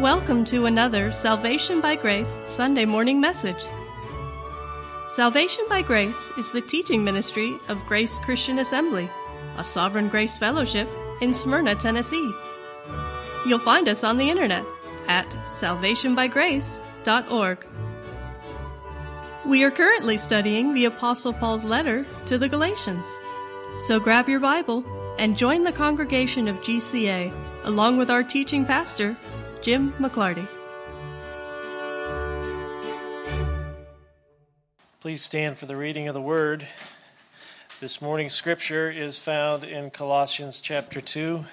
[0.00, 3.64] Welcome to another Salvation by Grace Sunday morning message.
[5.08, 9.08] Salvation by Grace is the teaching ministry of Grace Christian Assembly,
[9.56, 10.88] a Sovereign Grace Fellowship
[11.20, 12.32] in Smyrna, Tennessee.
[13.44, 14.64] You'll find us on the internet
[15.08, 17.66] at salvationbygrace.org.
[19.46, 23.12] We are currently studying the Apostle Paul's letter to the Galatians.
[23.80, 24.84] So grab your Bible
[25.18, 29.16] and join the congregation of GCA along with our teaching pastor,
[29.60, 30.46] Jim McClarty.
[35.00, 36.68] Please stand for the reading of the word.
[37.80, 41.44] This morning's scripture is found in Colossians chapter 2.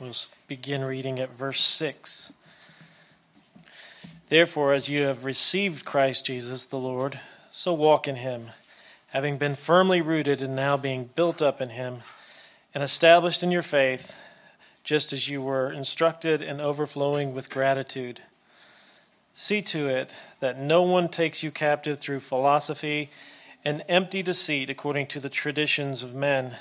[0.00, 0.12] We'll
[0.46, 2.32] begin reading at verse 6.
[4.28, 7.20] Therefore, as you have received Christ Jesus the Lord,
[7.52, 8.50] so walk in him,
[9.08, 11.98] having been firmly rooted and now being built up in him,
[12.74, 14.18] and established in your faith
[14.86, 18.20] just as you were instructed and overflowing with gratitude.
[19.34, 23.10] See to it that no one takes you captive through philosophy
[23.64, 26.56] and empty deceit according to the traditions of men,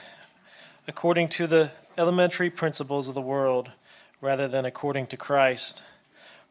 [0.87, 3.71] according to the elementary principles of the world,
[4.21, 5.83] rather than according to Christ.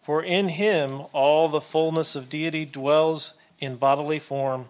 [0.00, 4.66] For in him all the fullness of deity dwells in bodily form,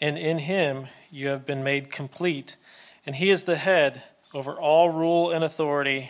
[0.00, 2.56] and in him you have been made complete,
[3.04, 4.02] and he is the head
[4.32, 6.08] over all rule and authority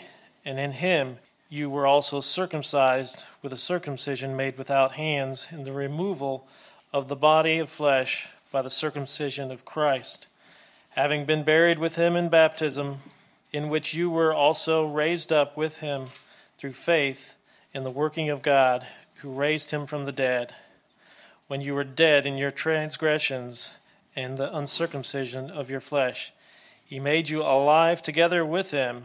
[0.49, 1.19] and in him
[1.51, 6.49] you were also circumcised with a circumcision made without hands in the removal
[6.91, 10.27] of the body of flesh by the circumcision of Christ,
[10.91, 13.03] having been buried with him in baptism,
[13.53, 16.07] in which you were also raised up with him
[16.57, 17.35] through faith
[17.75, 20.55] in the working of God who raised him from the dead,
[21.47, 23.75] when you were dead in your transgressions
[24.17, 26.33] and the uncircumcision of your flesh.
[26.83, 29.05] He made you alive together with him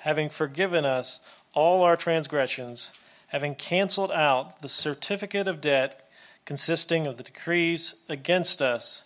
[0.00, 1.20] having forgiven us
[1.54, 2.90] all our transgressions,
[3.28, 6.08] having canceled out the certificate of debt
[6.46, 9.04] consisting of the decrees against us,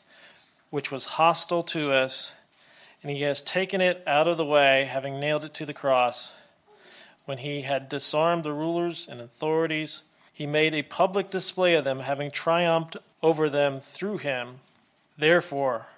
[0.71, 2.33] which was hostile to us,
[3.03, 6.33] and he has taken it out of the way, having nailed it to the cross.
[7.25, 12.01] When he had disarmed the rulers and authorities, he made a public display of them,
[12.01, 14.61] having triumphed over them through him.
[15.19, 15.89] Therefore,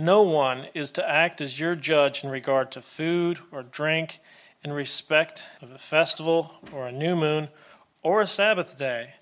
[0.00, 4.20] no one is to act as your judge in regard to food or drink,
[4.62, 7.48] in respect of a festival or a new moon
[8.04, 9.14] or a Sabbath day,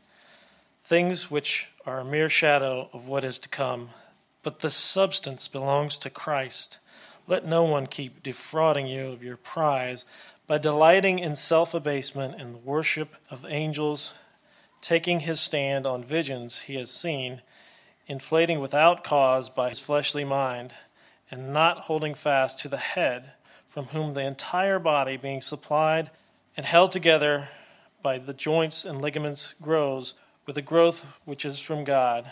[0.85, 3.89] things which are a mere shadow of what is to come,
[4.43, 6.77] but the substance belongs to Christ.
[7.27, 10.05] Let no one keep defrauding you of your prize
[10.47, 14.13] by delighting in self abasement and the worship of angels,
[14.83, 17.41] taking his stand on visions he has seen
[18.07, 20.75] inflating without cause by his fleshly mind,
[21.31, 23.33] and not holding fast to the head,
[23.69, 26.11] from whom the entire body, being supplied
[26.57, 27.49] and held together
[28.03, 30.15] by the joints and ligaments, grows
[30.47, 32.31] with a growth which is from God.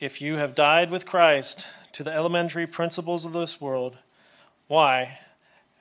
[0.00, 3.98] If you have died with Christ to the elementary principles of this world,
[4.66, 5.18] why,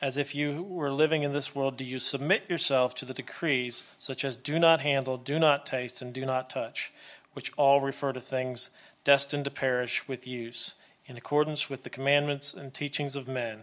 [0.01, 3.84] as if you were living in this world, do you submit yourself to the decrees
[3.97, 6.91] such as do not handle, do not taste, and do not touch?
[7.34, 8.69] which all refer to things
[9.03, 10.74] destined to perish with use,
[11.06, 13.62] in accordance with the commandments and teachings of men.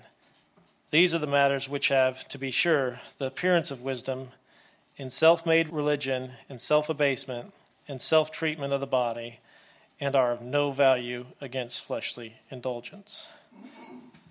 [0.90, 4.28] These are the matters which have, to be sure, the appearance of wisdom
[4.96, 7.52] in self made religion and self abasement
[7.86, 9.38] and self treatment of the body,
[10.00, 13.28] and are of no value against fleshly indulgence.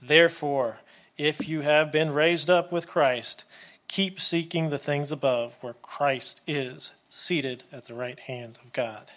[0.01, 0.79] Therefore,
[1.17, 3.43] if you have been raised up with Christ,
[3.87, 9.11] keep seeking the things above where Christ is, seated at the right hand of God.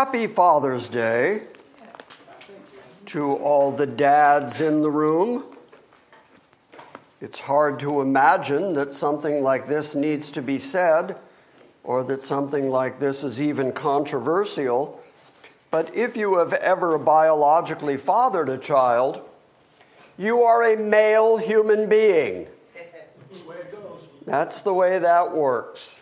[0.00, 1.42] Happy Father's Day
[3.04, 5.44] to all the dads in the room.
[7.20, 11.18] It's hard to imagine that something like this needs to be said
[11.84, 15.02] or that something like this is even controversial.
[15.70, 19.20] But if you have ever biologically fathered a child,
[20.16, 22.46] you are a male human being.
[24.24, 26.00] That's the way that works.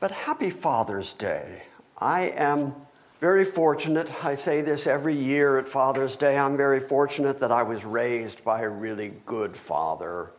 [0.00, 1.62] But happy Father's Day.
[2.00, 2.74] I am
[3.18, 4.24] very fortunate.
[4.24, 6.38] I say this every year at Father's Day.
[6.38, 10.30] I'm very fortunate that I was raised by a really good father.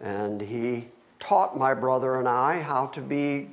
[0.00, 0.88] And he
[1.20, 3.50] taught my brother and I how to be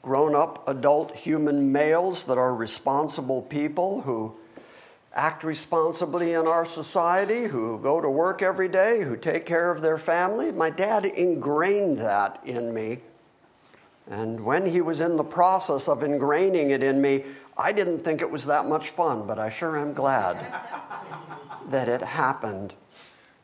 [0.00, 4.34] grown up adult human males that are responsible people who
[5.12, 9.82] act responsibly in our society, who go to work every day, who take care of
[9.82, 10.50] their family.
[10.52, 13.00] My dad ingrained that in me
[14.10, 17.24] and when he was in the process of ingraining it in me,
[17.58, 20.36] I didn't think it was that much fun, but I sure am glad
[21.70, 22.74] that it happened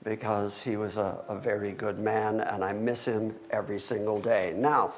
[0.04, 4.52] because he was a, a, very good man and I miss him every single day.
[4.56, 4.94] Now,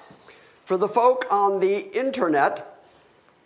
[0.64, 2.82] for the folk on the internet,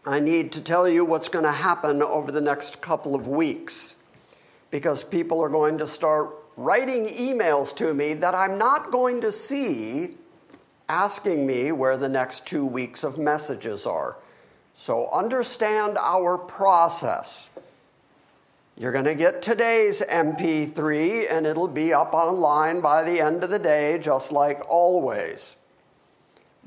[0.07, 3.97] I need to tell you what's going to happen over the next couple of weeks
[4.71, 9.31] because people are going to start writing emails to me that I'm not going to
[9.33, 10.15] see
[10.89, 14.17] asking me where the next two weeks of messages are.
[14.75, 17.51] So understand our process.
[18.77, 23.51] You're going to get today's MP3, and it'll be up online by the end of
[23.51, 25.57] the day, just like always.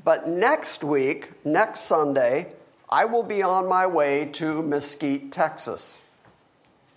[0.04, 2.51] But next week, next Sunday,
[2.90, 6.01] I will be on my way to Mesquite, Texas.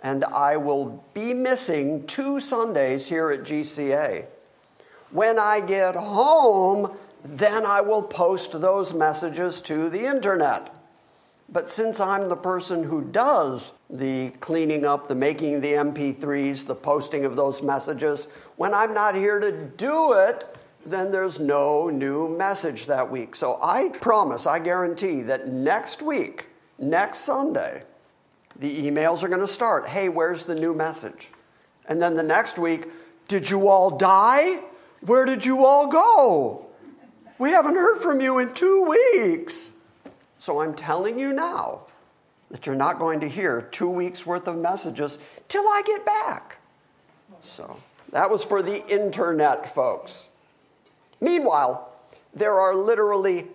[0.02, 4.26] And I will be missing two Sundays here at GCA.
[5.10, 6.92] When I get home,
[7.24, 10.70] then I will post those messages to the internet.
[11.48, 16.74] But since I'm the person who does the cleaning up, the making the MP3s, the
[16.74, 18.26] posting of those messages,
[18.56, 20.44] when I'm not here to do it,
[20.84, 23.34] then there's no new message that week.
[23.36, 27.84] So I promise, I guarantee that next week, next Sunday,
[28.58, 29.88] the emails are going to start.
[29.88, 31.30] Hey, where's the new message?
[31.88, 32.86] And then the next week,
[33.28, 34.60] did you all die?
[35.00, 36.66] Where did you all go?
[37.38, 39.72] We haven't heard from you in two weeks.
[40.38, 41.82] So I'm telling you now
[42.50, 46.58] that you're not going to hear two weeks worth of messages till I get back.
[47.40, 47.80] So
[48.12, 50.28] that was for the internet, folks.
[51.20, 51.90] Meanwhile,
[52.32, 53.48] there are literally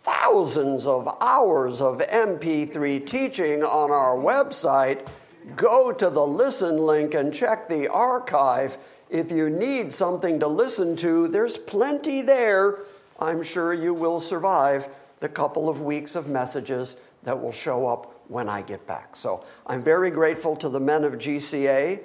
[0.00, 5.08] thousands of hours of MP3 teaching on our website.
[5.56, 8.76] Go to the listen link and check the archive.
[9.10, 12.78] If you need something to listen to, there's plenty there
[13.24, 14.86] I'm sure you will survive
[15.20, 19.16] the couple of weeks of messages that will show up when I get back.
[19.16, 22.00] So I'm very grateful to the men of GCA.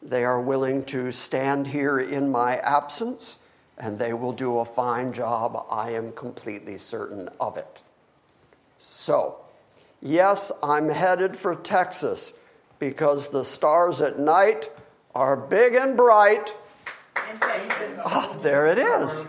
[0.00, 3.40] They are willing to stand here in my absence,
[3.76, 5.66] and they will do a fine job.
[5.70, 7.82] I am completely certain of it.
[8.78, 9.38] So,
[10.00, 12.32] yes, I'm headed for Texas
[12.78, 14.70] because the stars at night
[15.16, 16.54] are big and bright.
[18.06, 19.26] Oh, there it is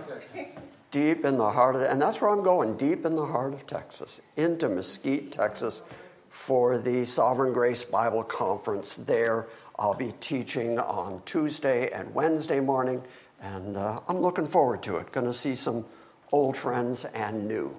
[0.92, 3.66] deep in the heart of, and that's where I'm going, deep in the heart of
[3.66, 5.82] Texas, into Mesquite, Texas,
[6.30, 9.48] for the Sovereign Grace Bible Conference there.
[9.80, 13.02] I'll be teaching on Tuesday and Wednesday morning,
[13.42, 15.12] and uh, I'm looking forward to it.
[15.12, 15.86] Going to see some
[16.32, 17.76] old friends and new.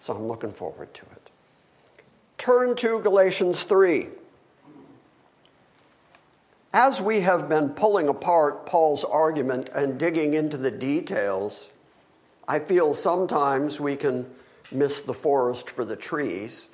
[0.00, 1.30] So I'm looking forward to it.
[2.36, 4.08] Turn to Galatians 3.
[6.72, 11.70] As we have been pulling apart Paul's argument and digging into the details,
[12.52, 14.26] I feel sometimes we can
[14.72, 16.66] miss the forest for the trees.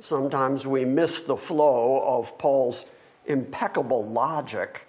[0.00, 2.84] Sometimes we miss the flow of Paul's
[3.24, 4.86] impeccable logic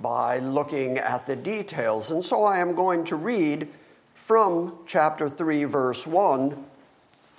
[0.00, 2.12] by looking at the details.
[2.12, 3.66] And so I am going to read
[4.14, 6.64] from chapter 3, verse 1,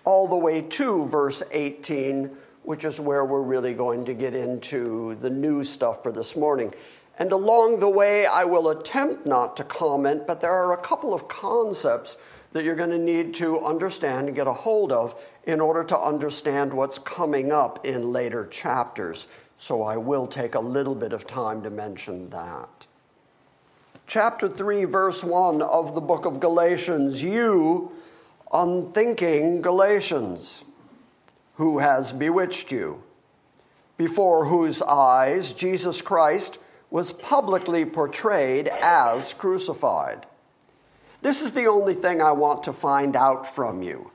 [0.04, 2.30] all the way to verse 18,
[2.64, 6.74] which is where we're really going to get into the new stuff for this morning.
[7.20, 11.14] And along the way, I will attempt not to comment, but there are a couple
[11.14, 12.16] of concepts
[12.54, 16.00] that you're going to need to understand and get a hold of in order to
[16.00, 19.28] understand what's coming up in later chapters.
[19.58, 22.88] So I will take a little bit of time to mention that.
[24.08, 27.92] Chapter 3, verse 1 of the book of Galatians You,
[28.54, 30.64] unthinking Galatians,
[31.56, 33.04] who has bewitched you,
[33.98, 36.60] before whose eyes Jesus Christ
[36.92, 40.26] was publicly portrayed as crucified.
[41.22, 44.12] This is the only thing I want to find out from you.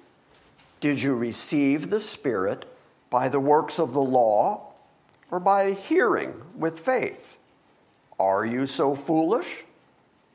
[0.81, 2.65] Did you receive the Spirit
[3.11, 4.73] by the works of the law
[5.31, 7.37] or by hearing with faith?
[8.19, 9.65] Are you so foolish?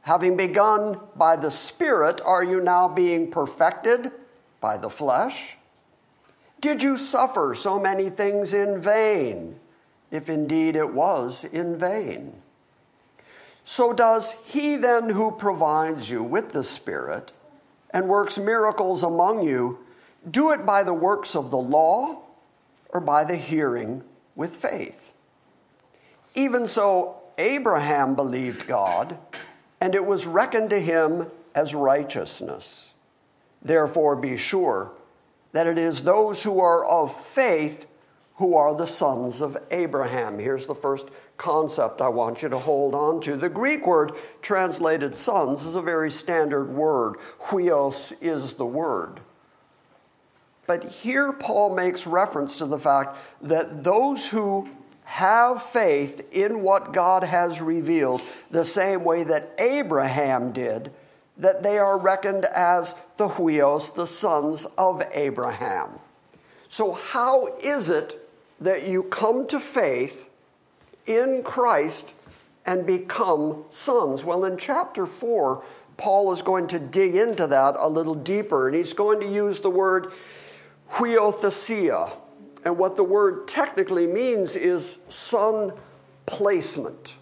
[0.03, 4.11] Having begun by the Spirit, are you now being perfected
[4.61, 5.57] by the flesh?
[6.61, 9.55] Did you suffer so many things in vain?
[10.11, 12.33] if indeed it was in vain.
[13.63, 17.31] So does he then who provides you with the Spirit
[17.91, 19.79] and works miracles among you
[20.29, 22.17] do it by the works of the law
[22.89, 24.03] or by the hearing
[24.35, 25.13] with faith?
[26.33, 29.17] Even so, Abraham believed God,
[29.79, 32.93] and it was reckoned to him as righteousness.
[33.61, 34.91] Therefore, be sure
[35.53, 37.85] that it is those who are of faith
[38.39, 40.39] who are the sons of Abraham.
[40.39, 43.35] Here's the first concept I want you to hold on to.
[43.35, 47.15] The Greek word translated sons is a very standard word.
[47.47, 49.19] Huios is the word.
[50.67, 54.69] But here Paul makes reference to the fact that those who
[55.03, 60.93] have faith in what God has revealed, the same way that Abraham did,
[61.35, 65.99] that they are reckoned as the Huios, the sons of Abraham.
[66.71, 68.18] So, how is it
[68.59, 70.29] that you come to faith
[71.05, 72.13] in Christ
[72.65, 74.25] and become sons.
[74.25, 75.63] Well, in chapter 4,
[75.97, 79.59] Paul is going to dig into that a little deeper, and he's going to use
[79.59, 80.11] the word
[80.93, 82.11] huiothesia.
[82.65, 85.73] And what the word technically means is son
[86.25, 87.15] placement.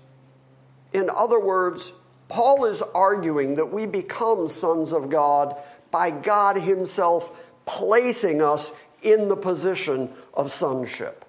[0.91, 1.94] In other words,
[2.29, 5.56] Paul is arguing that we become sons of God
[5.91, 11.24] by God Himself placing us in the position of sonship.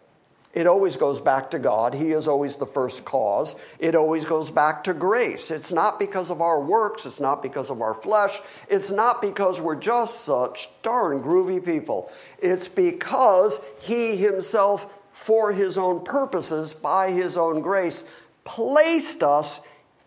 [0.55, 1.95] It always goes back to God.
[1.95, 3.55] He is always the first cause.
[3.78, 5.50] It always goes back to grace.
[5.50, 7.05] It's not because of our works.
[7.05, 8.40] It's not because of our flesh.
[8.69, 12.11] It's not because we're just such darn groovy people.
[12.38, 18.05] It's because He Himself, for His own purposes, by His own grace,
[18.45, 19.61] placed us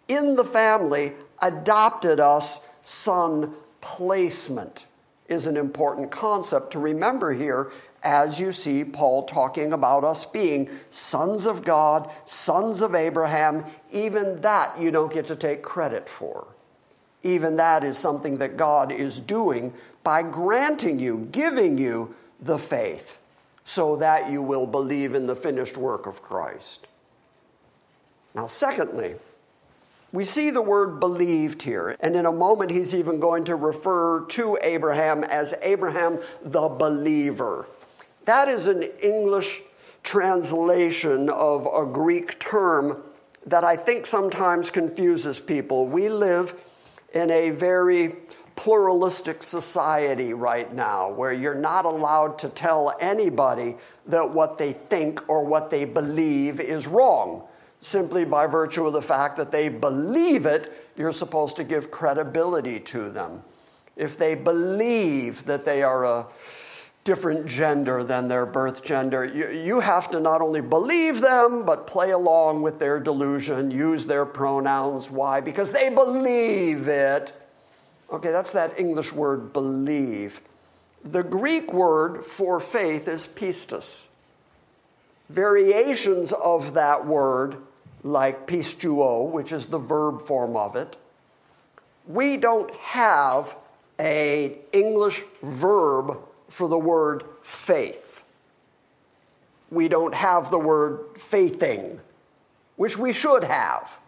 [0.07, 4.87] in the family, adopted us, son placement
[5.31, 7.71] is an important concept to remember here
[8.03, 13.65] as you see Paul talking about us being sons of God, sons of Abraham.
[13.91, 16.47] Even that you don't get to take credit for.
[17.23, 19.73] Even that is something that God is doing
[20.03, 23.19] by granting you, giving you the faith,
[23.63, 26.87] so that you will believe in the finished work of Christ.
[28.33, 29.15] Now, secondly,
[30.13, 34.25] we see the word believed here, and in a moment he's even going to refer
[34.25, 37.65] to Abraham as Abraham the believer.
[38.25, 39.61] That is an English
[40.03, 42.97] translation of a Greek term
[43.45, 45.87] that I think sometimes confuses people.
[45.87, 46.55] We live
[47.13, 48.15] in a very
[48.57, 53.77] pluralistic society right now where you're not allowed to tell anybody
[54.07, 57.43] that what they think or what they believe is wrong
[57.81, 62.79] simply by virtue of the fact that they believe it, you're supposed to give credibility
[62.79, 63.41] to them.
[63.97, 66.27] If they believe that they are a
[67.03, 71.87] different gender than their birth gender, you, you have to not only believe them, but
[71.87, 75.09] play along with their delusion, use their pronouns.
[75.09, 75.41] Why?
[75.41, 77.33] Because they believe it.
[78.11, 80.41] Okay, that's that English word believe.
[81.03, 84.05] The Greek word for faith is pistis.
[85.29, 87.55] Variations of that word
[88.03, 90.97] like pisteuo, which is the verb form of it.
[92.07, 93.55] We don't have
[93.99, 96.17] an English verb
[96.49, 98.23] for the word faith.
[99.69, 101.99] We don't have the word faithing,
[102.75, 103.99] which we should have.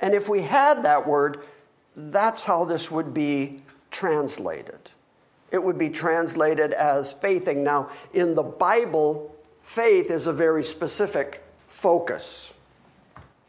[0.00, 1.40] And if we had that word,
[1.96, 4.78] that's how this would be translated.
[5.50, 7.58] It would be translated as faithing.
[7.58, 12.53] Now, in the Bible, faith is a very specific focus.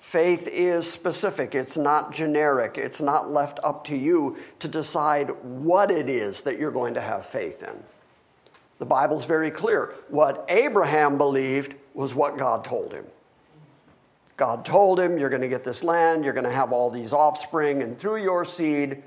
[0.05, 5.89] Faith is specific, it's not generic, it's not left up to you to decide what
[5.89, 7.73] it is that you're going to have faith in.
[8.77, 9.95] The Bible's very clear.
[10.09, 13.05] What Abraham believed was what God told him.
[14.37, 17.11] God told him, You're going to get this land, you're going to have all these
[17.11, 19.01] offspring, and through your seed,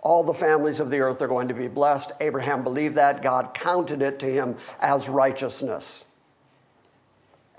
[0.00, 2.12] all the families of the earth are going to be blessed.
[2.20, 3.22] Abraham believed that.
[3.22, 6.04] God counted it to him as righteousness.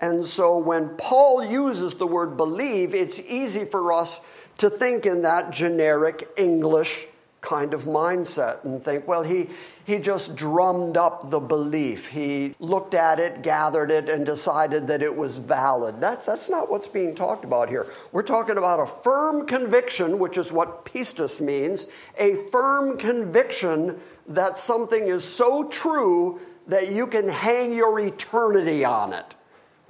[0.02, 4.22] And so when Paul uses the word believe, it's easy for us
[4.58, 7.08] to think in that generic English
[7.42, 9.48] kind of mindset and think, well, he,
[9.86, 12.10] he just drummed up the belief.
[12.10, 16.02] He looked at it, gathered it, and decided that it was valid.
[16.02, 17.86] That's, that's not what's being talked about here.
[18.12, 24.58] We're talking about a firm conviction, which is what pistis means, a firm conviction that
[24.58, 29.34] something is so true that you can hang your eternity on it.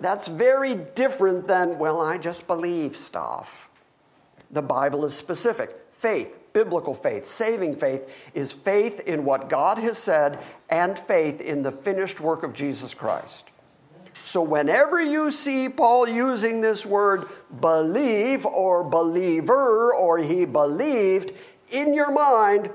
[0.01, 3.69] That's very different than, well, I just believe stuff.
[4.49, 5.75] The Bible is specific.
[5.91, 11.63] Faith, biblical faith, saving faith, is faith in what God has said and faith in
[11.63, 13.49] the finished work of Jesus Christ.
[14.21, 17.25] So, whenever you see Paul using this word
[17.59, 21.33] believe or believer or he believed,
[21.71, 22.69] in your mind,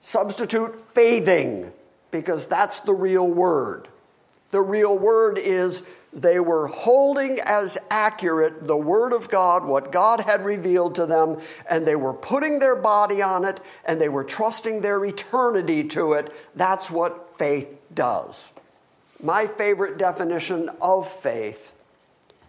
[0.00, 1.72] substitute faithing,
[2.10, 3.88] because that's the real word.
[4.50, 10.20] The real word is they were holding as accurate the Word of God, what God
[10.20, 14.24] had revealed to them, and they were putting their body on it and they were
[14.24, 16.34] trusting their eternity to it.
[16.54, 18.52] That's what faith does.
[19.22, 21.72] My favorite definition of faith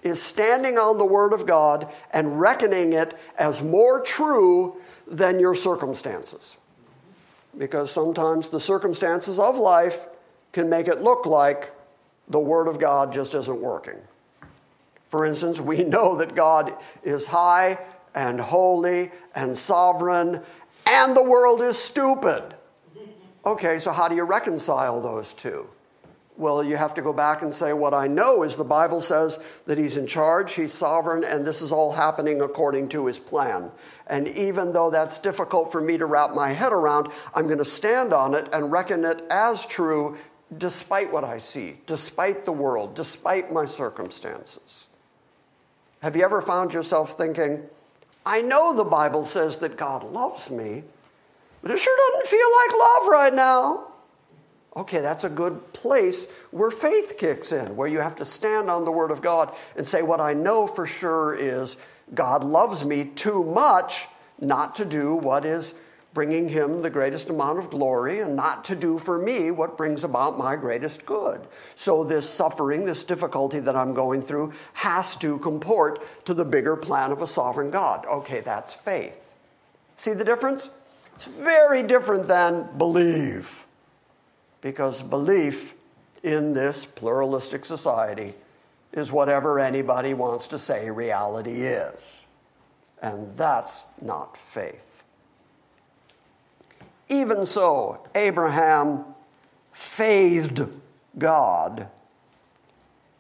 [0.04, 4.76] is standing on the Word of God and reckoning it as more true
[5.08, 6.58] than your circumstances.
[7.58, 10.06] Because sometimes the circumstances of life
[10.52, 11.72] can make it look like
[12.28, 14.00] the Word of God just isn't working.
[15.08, 17.78] For instance, we know that God is high
[18.14, 20.42] and holy and sovereign,
[20.88, 22.44] and the world is stupid.
[23.46, 25.68] Okay, so how do you reconcile those two?
[26.38, 29.40] Well, you have to go back and say, What I know is the Bible says
[29.68, 33.72] that He's in charge, He's sovereign, and this is all happening according to His plan.
[34.08, 37.66] And even though that's difficult for me to wrap my head around, I'm going to
[37.66, 40.18] stand on it and reckon it as true
[40.56, 44.88] despite what I see, despite the world, despite my circumstances.
[46.02, 47.64] Have you ever found yourself thinking,
[48.26, 50.84] I know the Bible says that God loves me,
[51.62, 53.88] but it sure doesn't feel like love right now?
[54.78, 58.86] Okay, that's a good place where faith kicks in, where you have to stand on
[58.86, 61.78] the Word of God and say, What I know for sure is
[62.14, 64.08] God loves me too much
[64.40, 65.76] not to do what is
[66.16, 70.02] bringing him the greatest amount of glory and not to do for me what brings
[70.04, 71.46] about my greatest good.
[71.76, 76.76] So, this suffering, this difficulty that I'm going through, has to comport to the bigger
[76.76, 78.06] plan of a sovereign God.
[78.08, 79.36] Okay, that's faith.
[79.98, 80.72] See the difference?
[81.14, 83.66] It's very different than believe,
[84.62, 85.74] because belief
[86.24, 88.34] in this pluralistic society
[88.94, 92.26] is whatever anybody wants to say reality is.
[93.02, 94.95] And that's not faith.
[97.10, 99.06] Even so, Abraham
[99.74, 100.70] faithed
[101.18, 101.88] God.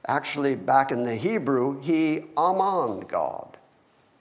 [0.08, 3.58] Actually, back in the Hebrew, he amoned God.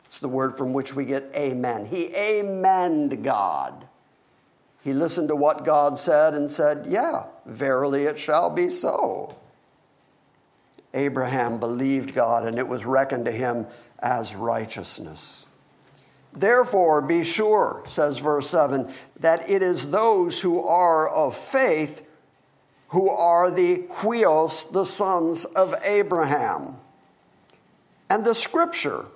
[0.06, 1.86] It's the word from which we get amen.
[1.86, 3.88] He amened God.
[4.82, 9.34] He listened to what God said and said, Yeah, verily it shall be so.
[10.92, 13.66] Abraham believed God and it was reckoned to him
[13.98, 15.46] as righteousness.
[16.36, 22.02] Therefore, be sure, says verse 7, that it is those who are of faith
[22.88, 26.76] who are the huios, the sons of Abraham.
[28.08, 29.06] And the scripture,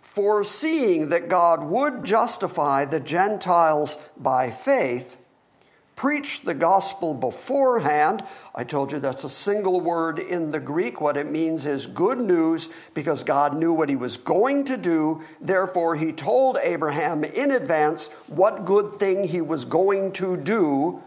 [0.00, 5.18] foreseeing that God would justify the Gentiles by faith,
[5.98, 8.22] preach the gospel beforehand.
[8.54, 11.00] I told you that's a single word in the Greek.
[11.00, 15.22] What it means is good news because God knew what he was going to do.
[15.40, 21.02] Therefore, he told Abraham in advance what good thing he was going to do.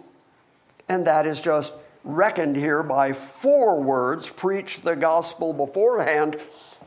[0.89, 1.73] And that is just
[2.03, 6.35] reckoned here by four words preach the gospel beforehand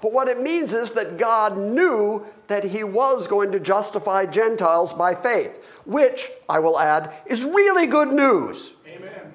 [0.04, 4.92] but what it means is that God knew that he was going to justify Gentiles
[4.92, 8.74] by faith, which, I will add, is really good news.
[8.86, 9.32] Amen.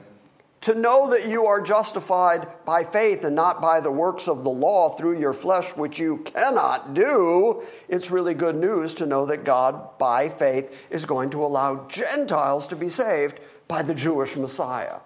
[0.62, 4.52] To know that you are justified by faith and not by the works of the
[4.52, 9.44] law through your flesh, which you cannot do, it's really good news to know that
[9.44, 14.98] God, by faith, is going to allow Gentiles to be saved by the Jewish Messiah.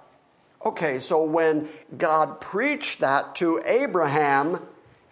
[0.66, 4.60] Okay, so when God preached that to Abraham,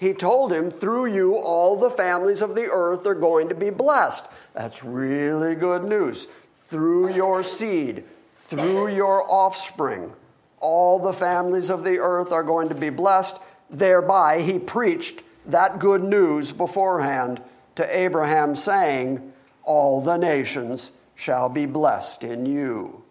[0.01, 3.69] he told him, Through you, all the families of the earth are going to be
[3.69, 4.25] blessed.
[4.55, 6.25] That's really good news.
[6.55, 10.11] Through your seed, through your offspring,
[10.57, 13.37] all the families of the earth are going to be blessed.
[13.69, 17.39] Thereby, he preached that good news beforehand
[17.75, 19.31] to Abraham, saying,
[19.63, 23.03] All the nations shall be blessed in you.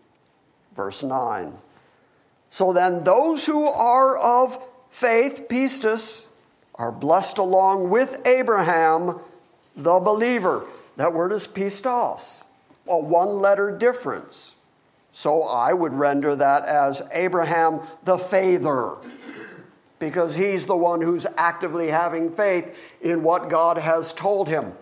[0.75, 1.53] Verse 9.
[2.51, 4.59] So then, those who are of
[4.91, 6.27] faith, pistis,
[6.81, 9.21] are blessed along with Abraham,
[9.77, 10.65] the believer.
[10.97, 12.43] That word is pistos,
[12.89, 14.55] a one letter difference.
[15.13, 18.95] So I would render that as Abraham the faither,
[19.99, 24.73] because he's the one who's actively having faith in what God has told him.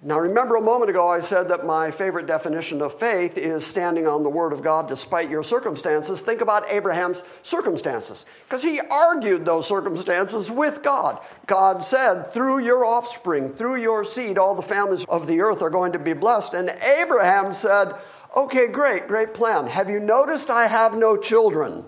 [0.00, 4.06] Now, remember a moment ago I said that my favorite definition of faith is standing
[4.06, 6.20] on the Word of God despite your circumstances.
[6.20, 11.18] Think about Abraham's circumstances, because he argued those circumstances with God.
[11.46, 15.70] God said, Through your offspring, through your seed, all the families of the earth are
[15.70, 16.54] going to be blessed.
[16.54, 17.94] And Abraham said,
[18.36, 19.66] Okay, great, great plan.
[19.66, 21.84] Have you noticed I have no children?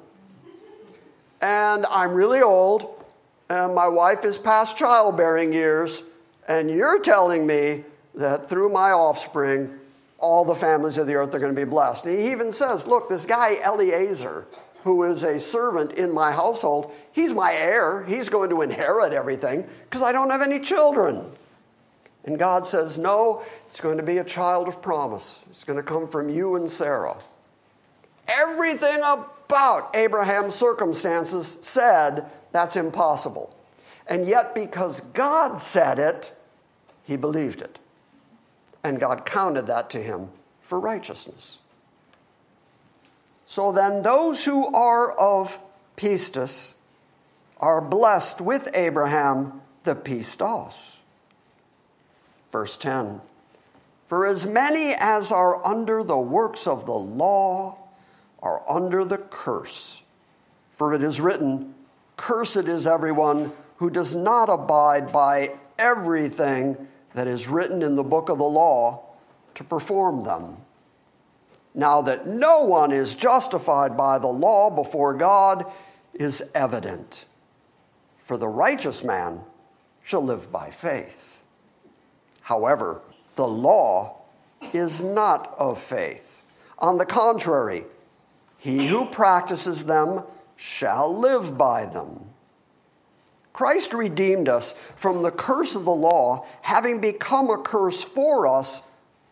[1.40, 2.92] And I'm really old,
[3.49, 6.03] and my wife is past childbearing years,
[6.49, 9.75] and you're telling me that through my offspring,
[10.18, 12.07] all the families of the earth are going to be blessed.
[12.07, 14.46] And he even says, Look, this guy Eliezer,
[14.85, 18.05] who is a servant in my household, he's my heir.
[18.05, 21.25] He's going to inherit everything because I don't have any children.
[22.25, 25.44] And God says, No, it's going to be a child of promise.
[25.51, 27.16] It's going to come from you and Sarah.
[28.29, 33.57] Everything about Abraham's circumstances said that's impossible.
[34.07, 36.33] And yet, because God said it,
[37.05, 37.79] he believed it
[38.83, 40.29] and God counted that to him
[40.62, 41.59] for righteousness.
[43.47, 45.59] So then, those who are of
[45.97, 46.75] pistis
[47.59, 51.01] are blessed with Abraham the pistos.
[52.53, 53.21] Verse 10
[54.07, 57.77] For as many as are under the works of the law
[58.43, 60.03] are under the curse.
[60.73, 61.75] For it is written,
[62.16, 68.29] Cursed is everyone who does not abide by everything that is written in the book
[68.29, 69.05] of the law
[69.55, 70.57] to perform them.
[71.75, 75.70] Now that no one is justified by the law before God
[76.14, 77.27] is evident,
[78.20, 79.40] for the righteous man
[80.03, 81.42] shall live by faith.
[82.42, 83.01] However,
[83.37, 84.18] the law
[84.73, 86.42] is not of faith.
[86.79, 87.85] On the contrary,
[88.59, 90.23] he who practices them
[90.57, 92.30] shall live by them.
[93.61, 98.81] Christ redeemed us from the curse of the law, having become a curse for us,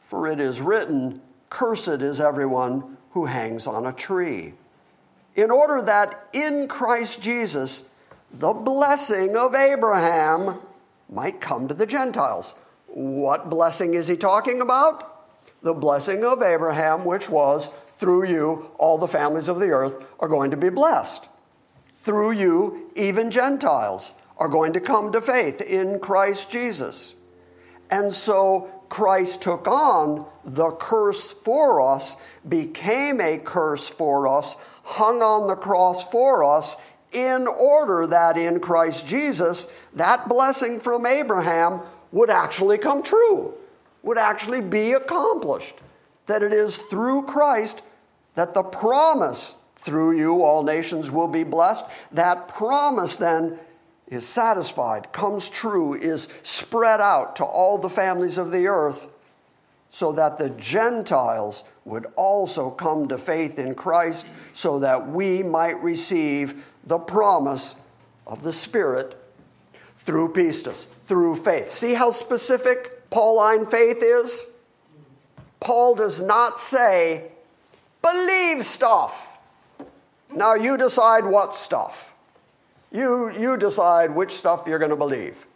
[0.04, 4.52] for it is written, Cursed is everyone who hangs on a tree.
[5.34, 7.84] In order that in Christ Jesus,
[8.30, 10.58] the blessing of Abraham
[11.08, 12.54] might come to the Gentiles.
[12.86, 15.24] What blessing is he talking about?
[15.62, 20.28] The blessing of Abraham, which was, through you, all the families of the earth are
[20.28, 21.30] going to be blessed.
[21.94, 27.14] Through you, even Gentiles are going to come to faith in Christ Jesus.
[27.90, 32.16] And so Christ took on the curse for us,
[32.48, 36.76] became a curse for us, hung on the cross for us,
[37.12, 41.80] in order that in Christ Jesus, that blessing from Abraham
[42.12, 43.54] would actually come true,
[44.02, 45.74] would actually be accomplished.
[46.26, 47.80] That it is through Christ
[48.34, 51.84] that the promise through you all nations will be blessed.
[52.12, 53.58] That promise then
[54.10, 59.08] is satisfied, comes true, is spread out to all the families of the earth,
[59.90, 65.80] so that the Gentiles would also come to faith in Christ, so that we might
[65.82, 67.74] receive the promise
[68.26, 69.14] of the Spirit
[69.96, 71.70] through pistis, through faith.
[71.70, 74.50] See how specific Pauline faith is?
[75.60, 77.32] Paul does not say,
[78.02, 79.38] believe stuff.
[80.34, 82.07] Now you decide what stuff.
[82.90, 85.46] You, you decide which stuff you're going to believe.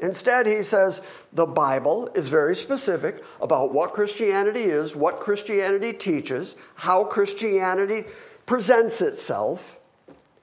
[0.00, 1.00] Instead, he says
[1.32, 8.04] the Bible is very specific about what Christianity is, what Christianity teaches, how Christianity
[8.46, 9.78] presents itself,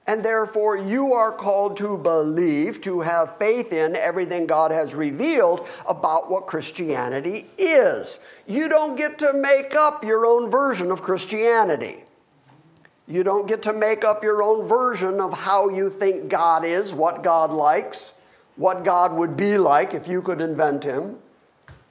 [0.06, 5.66] and therefore you are called to believe, to have faith in everything God has revealed
[5.88, 8.18] about what Christianity is.
[8.46, 12.03] You don't get to make up your own version of Christianity.
[13.06, 16.94] You don't get to make up your own version of how you think God is,
[16.94, 18.14] what God likes,
[18.56, 21.18] what God would be like if you could invent him.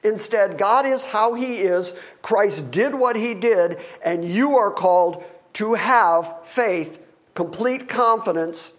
[0.04, 1.94] Instead, God is how he is.
[2.22, 5.24] Christ did what he did, and you are called
[5.54, 7.00] to have faith,
[7.36, 8.74] complete confidence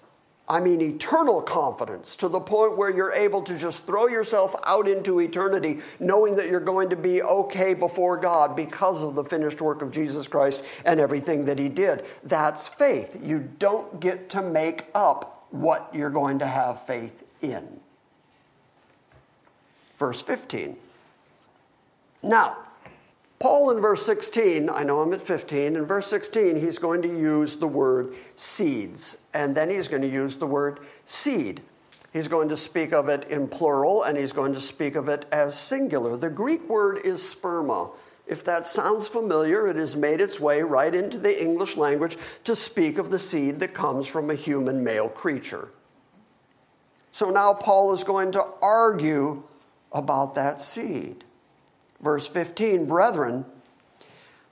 [0.47, 4.87] I mean, eternal confidence to the point where you're able to just throw yourself out
[4.87, 9.63] into eternity, knowing that you're going to be okay before God because of the finished
[9.63, 12.05] work of Jesus Christ and everything that He did.
[12.23, 13.19] That's faith.
[13.23, 17.81] You don't get to make up what you're going to have faith in.
[19.99, 20.77] Verse 15.
[22.23, 22.59] Now,
[23.45, 27.09] Paul in verse 16, I know I'm at 15, in verse 16, he's going to
[27.09, 31.61] use the word seeds, and then he's going to use the word seed.
[32.11, 35.27] He's going to speak of it in plural, and he's going to speak of it
[35.31, 36.17] as singular.
[36.17, 37.91] The Greek word is sperma.
[38.27, 42.57] If that sounds familiar, it has made its way right into the English language to
[42.57, 45.69] speak of the seed that comes from a human male creature.
[47.13, 49.43] So now Paul is going to argue
[49.93, 51.25] about that seed
[52.05, 53.47] verse 15 Brethren,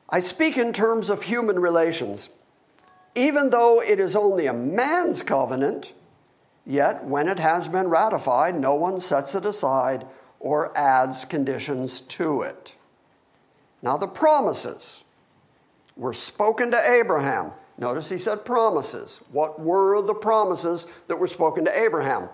[0.09, 2.31] I speak in terms of human relations.
[3.15, 5.93] Even though it is only a man's covenant,
[6.67, 10.07] yet when it has been ratified, no one sets it aside
[10.41, 12.75] or adds conditions to it.
[13.83, 15.05] Now, the promises
[15.95, 17.53] were spoken to Abraham.
[17.77, 19.21] Notice he said promises.
[19.31, 22.29] What were the promises that were spoken to Abraham?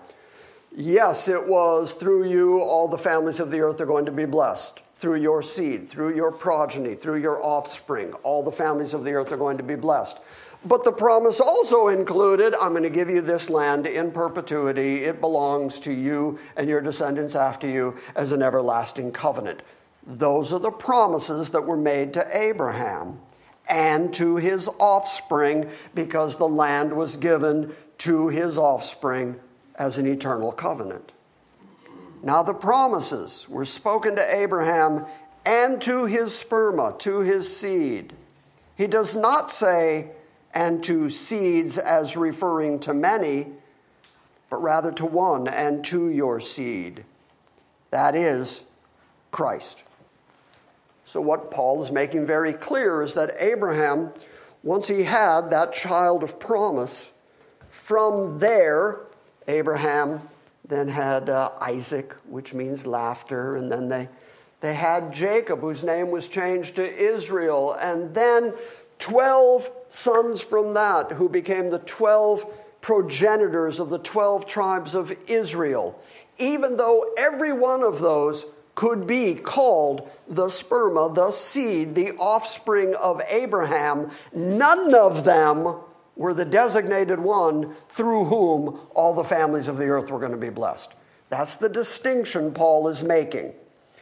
[0.75, 4.25] Yes, it was through you all the families of the earth are going to be
[4.25, 8.11] blessed through your seed, through your progeny, through your offspring.
[8.23, 10.17] All the families of the earth are going to be blessed.
[10.65, 14.95] But the promise also included I'm going to give you this land in perpetuity.
[15.05, 19.61] It belongs to you and your descendants after you as an everlasting covenant.
[20.05, 23.19] Those are the promises that were made to Abraham
[23.69, 29.39] and to his offspring because the land was given to his offspring
[29.75, 31.13] as an eternal covenant.
[32.21, 35.05] Now the promises were spoken to Abraham
[35.45, 38.13] and to his sperma, to his seed.
[38.75, 40.11] He does not say,
[40.53, 43.47] and to seeds as referring to many,
[44.49, 47.05] but rather to one and to your seed.
[47.91, 48.63] That is
[49.31, 49.83] Christ.
[51.05, 54.11] So, what Paul is making very clear is that Abraham,
[54.63, 57.13] once he had that child of promise,
[57.71, 58.99] from there,
[59.47, 60.28] Abraham
[60.69, 64.07] then had uh, Isaac, which means laughter, and then they,
[64.61, 68.53] they had Jacob, whose name was changed to Israel, and then
[68.99, 72.45] 12 sons from that who became the 12
[72.81, 75.99] progenitors of the 12 tribes of Israel,
[76.37, 82.93] even though every one of those could be called the sperma, the seed, the offspring
[82.95, 85.75] of Abraham, none of them
[86.19, 90.37] were the designated one through whom all the families of the earth were going to
[90.37, 90.91] be blessed.
[91.29, 93.53] That's the distinction Paul is making.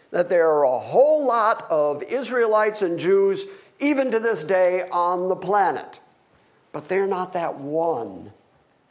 [0.09, 3.45] That there are a whole lot of Israelites and Jews,
[3.79, 5.99] even to this day, on the planet.
[6.71, 8.31] But they're not that one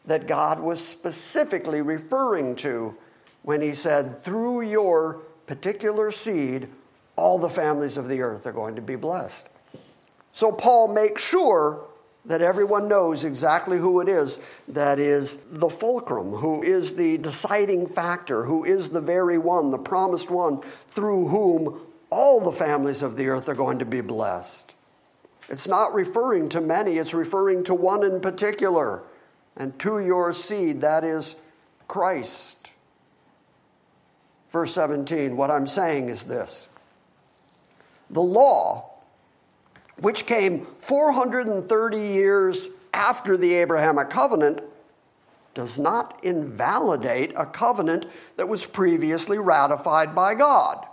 [0.04, 2.96] that God was specifically referring to
[3.42, 5.14] when he said, through your
[5.48, 6.68] particular seed,
[7.16, 9.48] all the families of the earth are going to be blessed.
[10.32, 11.84] So Paul makes sure
[12.26, 17.86] that everyone knows exactly who it is that is the fulcrum, who is the deciding
[17.86, 23.16] factor, who is the very one, the promised one, through whom all the families of
[23.16, 24.74] the earth are going to be blessed.
[25.48, 29.02] It's not referring to many, it's referring to one in particular,
[29.56, 31.36] and to your seed, that is
[31.86, 32.72] Christ.
[34.50, 36.68] Verse 17, what I'm saying is this
[38.10, 38.95] the law
[40.00, 44.60] which came 430 years after the Abrahamic covenant,
[45.54, 48.04] does not invalidate a covenant
[48.36, 50.86] that was previously ratified by God.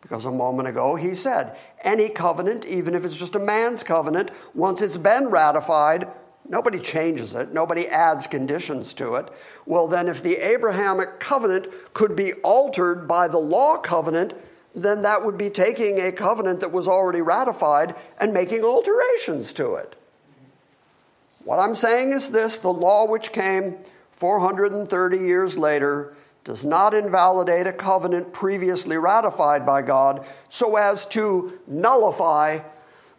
[0.00, 4.30] Because a moment ago he said, any covenant, even if it's just a man's covenant,
[4.52, 6.08] once it's been ratified,
[6.48, 9.30] nobody changes it, nobody adds conditions to it.
[9.64, 14.34] Well, then, if the Abrahamic covenant could be altered by the law covenant,
[14.74, 19.74] then that would be taking a covenant that was already ratified and making alterations to
[19.74, 19.94] it.
[21.44, 23.78] What I'm saying is this the law which came
[24.12, 31.58] 430 years later does not invalidate a covenant previously ratified by God so as to
[31.66, 32.60] nullify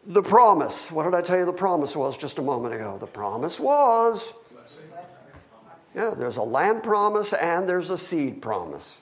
[0.06, 0.92] the promise.
[0.92, 2.98] What did I tell you the promise was just a moment ago?
[3.00, 4.34] The promise was.
[5.96, 9.00] Yeah, there's a land promise and there's a seed promise.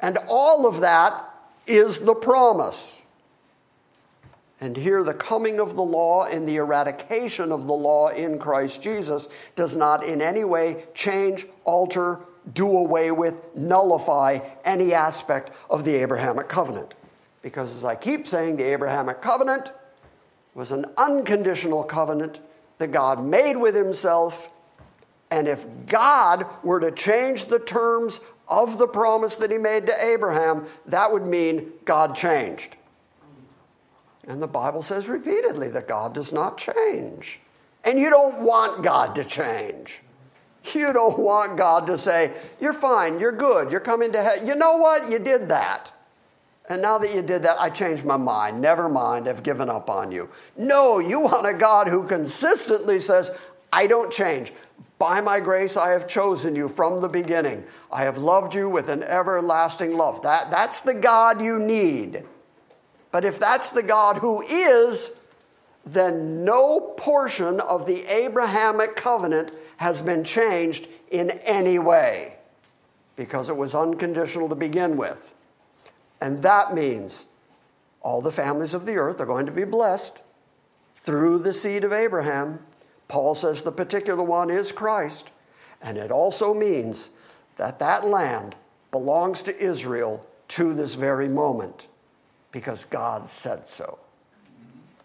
[0.00, 1.27] And all of that
[1.68, 3.02] is the promise.
[4.60, 8.82] And here, the coming of the law and the eradication of the law in Christ
[8.82, 12.18] Jesus does not in any way change, alter,
[12.52, 16.94] do away with, nullify any aspect of the Abrahamic covenant.
[17.40, 19.70] Because as I keep saying, the Abrahamic covenant
[20.54, 22.40] was an unconditional covenant
[22.78, 24.48] that God made with himself.
[25.30, 30.04] And if God were to change the terms of the promise that he made to
[30.04, 32.76] Abraham, that would mean God changed.
[34.26, 37.40] And the Bible says repeatedly that God does not change.
[37.84, 40.02] And you don't want God to change.
[40.74, 44.46] You don't want God to say, You're fine, you're good, you're coming to heaven.
[44.46, 45.10] You know what?
[45.10, 45.92] You did that.
[46.68, 48.60] And now that you did that, I changed my mind.
[48.60, 50.28] Never mind, I've given up on you.
[50.58, 53.30] No, you want a God who consistently says,
[53.72, 54.52] I don't change.
[54.98, 57.64] By my grace, I have chosen you from the beginning.
[57.90, 60.22] I have loved you with an everlasting love.
[60.22, 62.24] That, that's the God you need.
[63.12, 65.12] But if that's the God who is,
[65.86, 72.36] then no portion of the Abrahamic covenant has been changed in any way
[73.14, 75.32] because it was unconditional to begin with.
[76.20, 77.26] And that means
[78.02, 80.20] all the families of the earth are going to be blessed
[80.94, 82.58] through the seed of Abraham.
[83.08, 85.30] Paul says the particular one is Christ,
[85.82, 87.08] and it also means
[87.56, 88.54] that that land
[88.90, 91.88] belongs to Israel to this very moment
[92.52, 93.98] because God said so.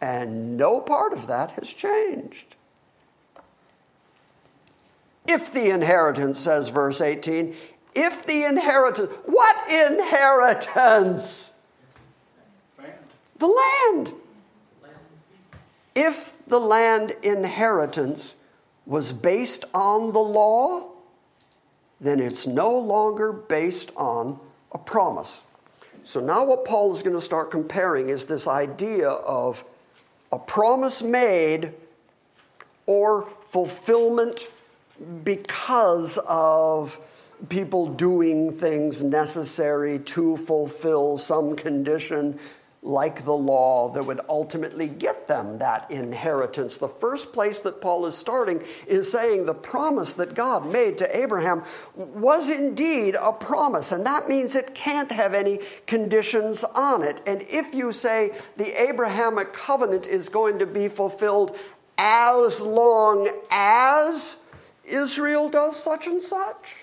[0.01, 2.55] And no part of that has changed.
[5.25, 7.55] If the inheritance, says verse 18,
[7.95, 11.53] if the inheritance, what inheritance?
[12.77, 12.93] Land.
[13.37, 14.13] The land.
[15.95, 18.35] If the land inheritance
[18.85, 20.83] was based on the law,
[22.01, 24.39] then it's no longer based on
[24.73, 25.43] a promise.
[26.03, 29.63] So now, what Paul is going to start comparing is this idea of
[30.33, 31.71] a promise made
[32.85, 34.41] or fulfillment
[35.23, 36.99] because of
[37.47, 42.37] people doing things necessary to fulfill some condition
[42.83, 46.77] like the law that would ultimately get them that inheritance.
[46.77, 51.17] The first place that Paul is starting is saying the promise that God made to
[51.17, 51.63] Abraham
[51.95, 57.21] was indeed a promise, and that means it can't have any conditions on it.
[57.25, 61.57] And if you say the Abrahamic covenant is going to be fulfilled
[61.97, 64.37] as long as
[64.83, 66.75] Israel does such and such,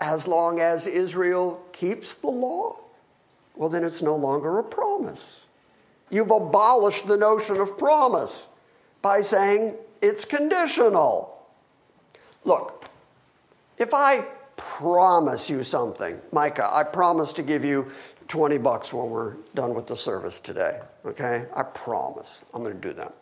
[0.00, 2.76] as long as Israel keeps the law,
[3.56, 5.46] well, then it's no longer a promise.
[6.10, 8.48] You've abolished the notion of promise
[9.02, 11.44] by saying it's conditional.
[12.44, 12.84] Look,
[13.78, 14.24] if I
[14.56, 17.90] promise you something, Micah, I promise to give you
[18.28, 21.46] 20 bucks when we're done with the service today, okay?
[21.54, 23.14] I promise I'm going to do that.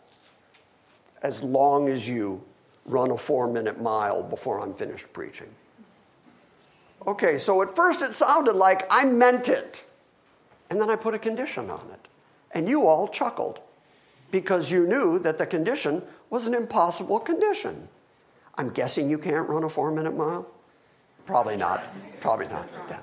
[1.23, 2.43] As long as you
[2.85, 5.47] run a four minute mile before I'm finished preaching.
[7.07, 9.85] Okay, so at first it sounded like I meant it.
[10.69, 12.07] And then I put a condition on it.
[12.51, 13.59] And you all chuckled
[14.31, 17.87] because you knew that the condition was an impossible condition.
[18.57, 20.47] I'm guessing you can't run a four minute mile?
[21.25, 21.83] Probably not.
[22.21, 22.67] Probably not.
[22.89, 22.99] Yeah.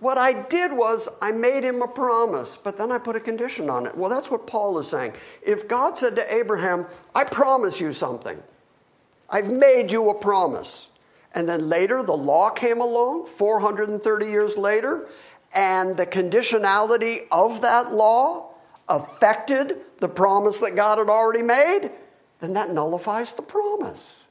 [0.00, 3.70] What I did was I made him a promise, but then I put a condition
[3.70, 3.96] on it.
[3.96, 5.12] Well, that's what Paul is saying.
[5.42, 8.42] If God said to Abraham, I promise you something,
[9.30, 10.90] I've made you a promise.
[11.34, 15.06] And then later, the law came along, 430 years later,
[15.54, 18.50] and the conditionality of that law
[18.88, 21.90] affected the promise that God had already made,
[22.40, 24.28] then that nullifies the promise.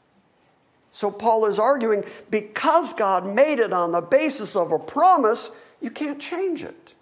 [0.91, 5.51] So Paul is arguing because God made it on the basis of a promise,
[5.81, 6.93] you can't change it.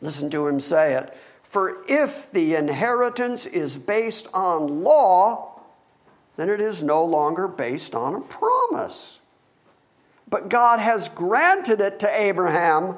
[0.00, 1.16] Listen to him say it.
[1.42, 5.60] For if the inheritance is based on law,
[6.36, 9.20] then it is no longer based on a promise
[10.34, 12.96] but God has granted it to Abraham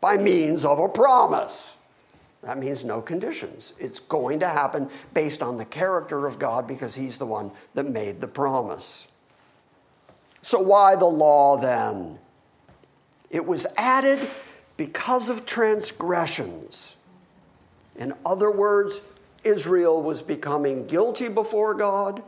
[0.00, 1.76] by means of a promise.
[2.44, 3.72] That means no conditions.
[3.80, 7.88] It's going to happen based on the character of God because He's the one that
[7.90, 9.08] made the promise.
[10.40, 12.20] So, why the law then?
[13.28, 14.20] It was added
[14.76, 16.96] because of transgressions.
[17.96, 19.00] In other words,
[19.42, 22.22] Israel was becoming guilty before God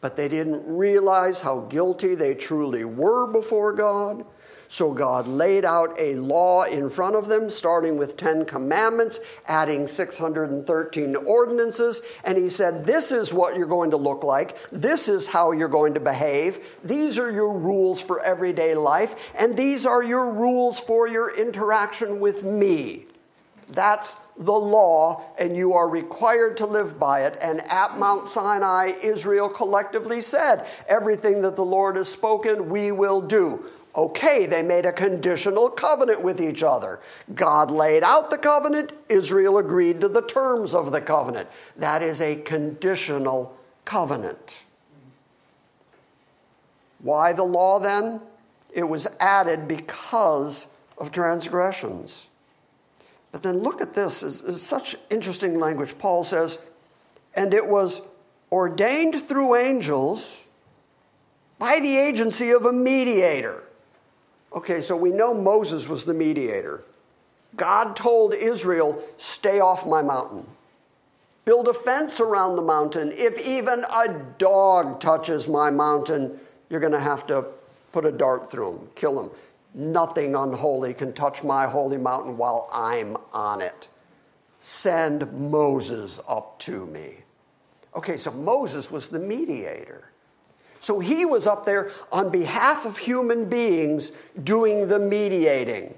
[0.00, 4.24] but they didn't realize how guilty they truly were before God.
[4.66, 9.88] So God laid out a law in front of them, starting with 10 commandments, adding
[9.88, 12.00] 613 ordinances.
[12.22, 14.56] And he said, This is what you're going to look like.
[14.70, 16.76] This is how you're going to behave.
[16.84, 19.32] These are your rules for everyday life.
[19.36, 23.06] And these are your rules for your interaction with me.
[23.70, 27.36] That's the law and you are required to live by it.
[27.40, 33.20] And at Mount Sinai, Israel collectively said, Everything that the Lord has spoken, we will
[33.20, 33.68] do.
[33.96, 37.00] Okay, they made a conditional covenant with each other.
[37.34, 41.48] God laid out the covenant, Israel agreed to the terms of the covenant.
[41.76, 44.64] That is a conditional covenant.
[47.00, 48.20] Why the law then?
[48.72, 52.28] It was added because of transgressions.
[53.32, 54.22] But then look at this.
[54.22, 55.96] It's, it's such interesting language.
[55.98, 56.58] Paul says,
[57.34, 58.02] and it was
[58.50, 60.44] ordained through angels
[61.58, 63.62] by the agency of a mediator.
[64.52, 66.82] Okay, so we know Moses was the mediator.
[67.56, 70.46] God told Israel, Stay off my mountain.
[71.44, 73.12] Build a fence around the mountain.
[73.12, 77.46] If even a dog touches my mountain, you're going to have to
[77.92, 79.30] put a dart through him, kill him.
[79.74, 83.88] Nothing unholy can touch my holy mountain while I'm on it.
[84.58, 87.18] Send Moses up to me.
[87.94, 90.10] Okay, so Moses was the mediator.
[90.80, 94.12] So he was up there on behalf of human beings
[94.42, 95.94] doing the mediating.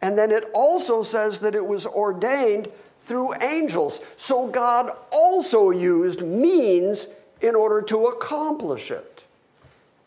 [0.00, 2.70] And then it also says that it was ordained
[3.00, 4.00] through angels.
[4.16, 7.08] So God also used means
[7.42, 9.26] in order to accomplish it.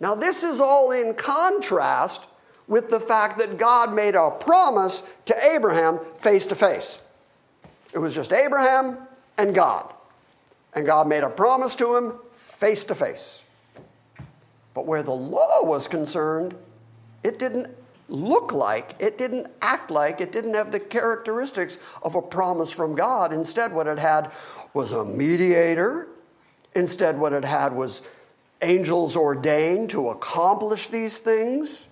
[0.03, 2.27] Now, this is all in contrast
[2.67, 7.01] with the fact that God made a promise to Abraham face to face.
[7.93, 8.97] It was just Abraham
[9.37, 9.93] and God.
[10.73, 13.43] And God made a promise to him face to face.
[14.73, 16.53] But where the law was concerned,
[17.23, 17.67] it didn't
[18.09, 22.93] look like, it didn't act like, it didn't have the characteristics of a promise from
[22.93, 23.31] God.
[23.31, 24.33] Instead, what it had
[24.73, 26.09] was a mediator.
[26.75, 28.01] Instead, what it had was
[28.63, 31.89] angels ordained to accomplish these things.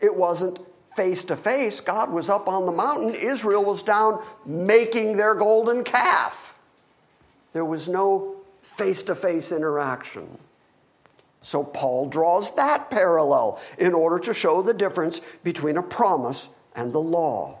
[0.00, 0.58] It wasn't
[0.94, 1.80] face to face.
[1.80, 6.54] God was up on the mountain, Israel was down making their golden calf.
[7.52, 10.38] There was no face to face interaction.
[11.42, 16.92] So Paul draws that parallel in order to show the difference between a promise and
[16.92, 17.60] the law.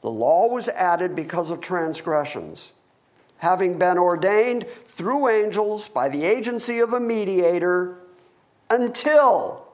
[0.00, 2.72] The law was added because of transgressions
[3.44, 7.94] having been ordained through angels by the agency of a mediator
[8.70, 9.68] until,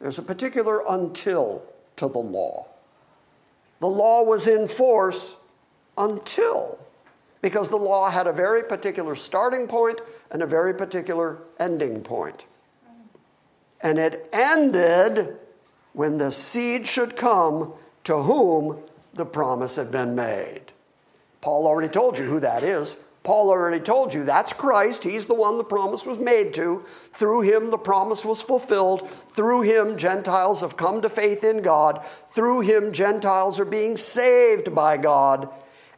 [0.00, 1.62] there's a particular until
[1.96, 2.64] to the law.
[3.80, 5.36] The law was in force
[5.98, 6.78] until,
[7.42, 10.00] because the law had a very particular starting point
[10.30, 12.46] and a very particular ending point.
[13.82, 15.36] And it ended
[15.92, 17.74] when the seed should come
[18.04, 18.78] to whom
[19.12, 20.72] the promise had been made.
[21.40, 22.96] Paul already told you who that is.
[23.22, 25.04] Paul already told you that's Christ.
[25.04, 26.82] He's the one the promise was made to.
[27.04, 29.08] Through him, the promise was fulfilled.
[29.28, 32.04] Through him, Gentiles have come to faith in God.
[32.28, 35.48] Through him, Gentiles are being saved by God.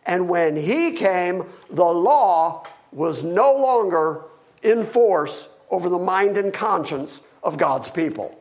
[0.04, 4.22] And when he came, the law was no longer
[4.62, 8.38] in force over the mind and conscience of God's people.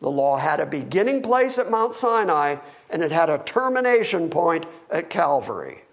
[0.00, 2.56] The law had a beginning place at Mount Sinai
[2.90, 5.83] and it had a termination point at Calvary.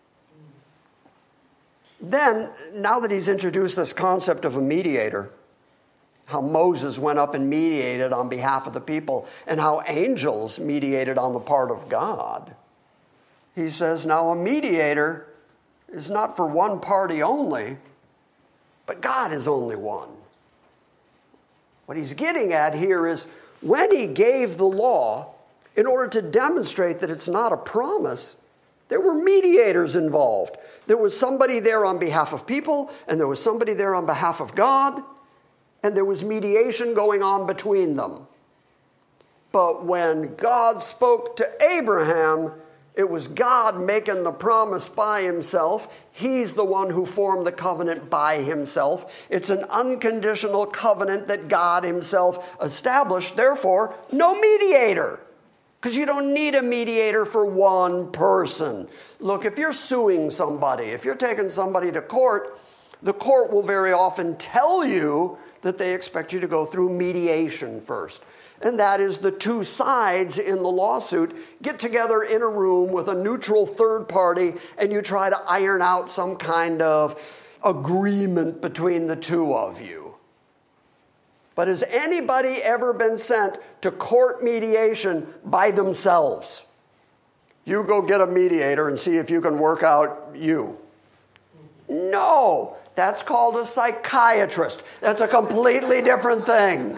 [2.02, 5.30] Then, now that he's introduced this concept of a mediator,
[6.26, 11.20] how Moses went up and mediated on behalf of the people, and how angels mediated
[11.20, 12.56] on the part of God,
[13.54, 15.28] he says, now a mediator
[15.90, 17.78] is not for one party only,
[18.88, 20.08] but God is only one.
[21.86, 23.26] What he's getting at here is
[23.60, 25.36] when he gave the law,
[25.76, 28.36] in order to demonstrate that it's not a promise,
[28.88, 30.56] there were mediators involved.
[30.92, 34.42] There was somebody there on behalf of people, and there was somebody there on behalf
[34.42, 35.02] of God,
[35.82, 38.28] and there was mediation going on between them.
[39.54, 42.52] But when God spoke to Abraham,
[42.94, 45.98] it was God making the promise by himself.
[46.12, 49.26] He's the one who formed the covenant by himself.
[49.30, 53.38] It's an unconditional covenant that God himself established.
[53.38, 55.22] Therefore, no mediator.
[55.82, 58.88] Because you don't need a mediator for one person.
[59.20, 62.60] Look, if you're suing somebody, if you're taking somebody to court,
[63.02, 67.82] the court will very often tell you that they expect you to go through mediation
[67.82, 68.24] first.
[68.62, 73.10] And that is the two sides in the lawsuit get together in a room with
[73.10, 77.20] a neutral third party and you try to iron out some kind of
[77.66, 80.01] agreement between the two of you.
[81.56, 86.66] But has anybody ever been sent to court mediation by themselves?
[87.66, 90.78] You go get a mediator and see if you can work out you.
[91.90, 94.82] No, that's called a psychiatrist.
[95.02, 96.98] That's a completely different thing.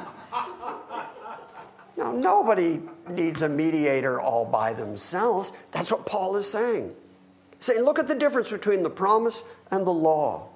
[1.97, 5.51] Now, nobody needs a mediator all by themselves.
[5.71, 6.93] That's what Paul is saying.
[7.59, 10.47] saying, look at the difference between the promise and the law.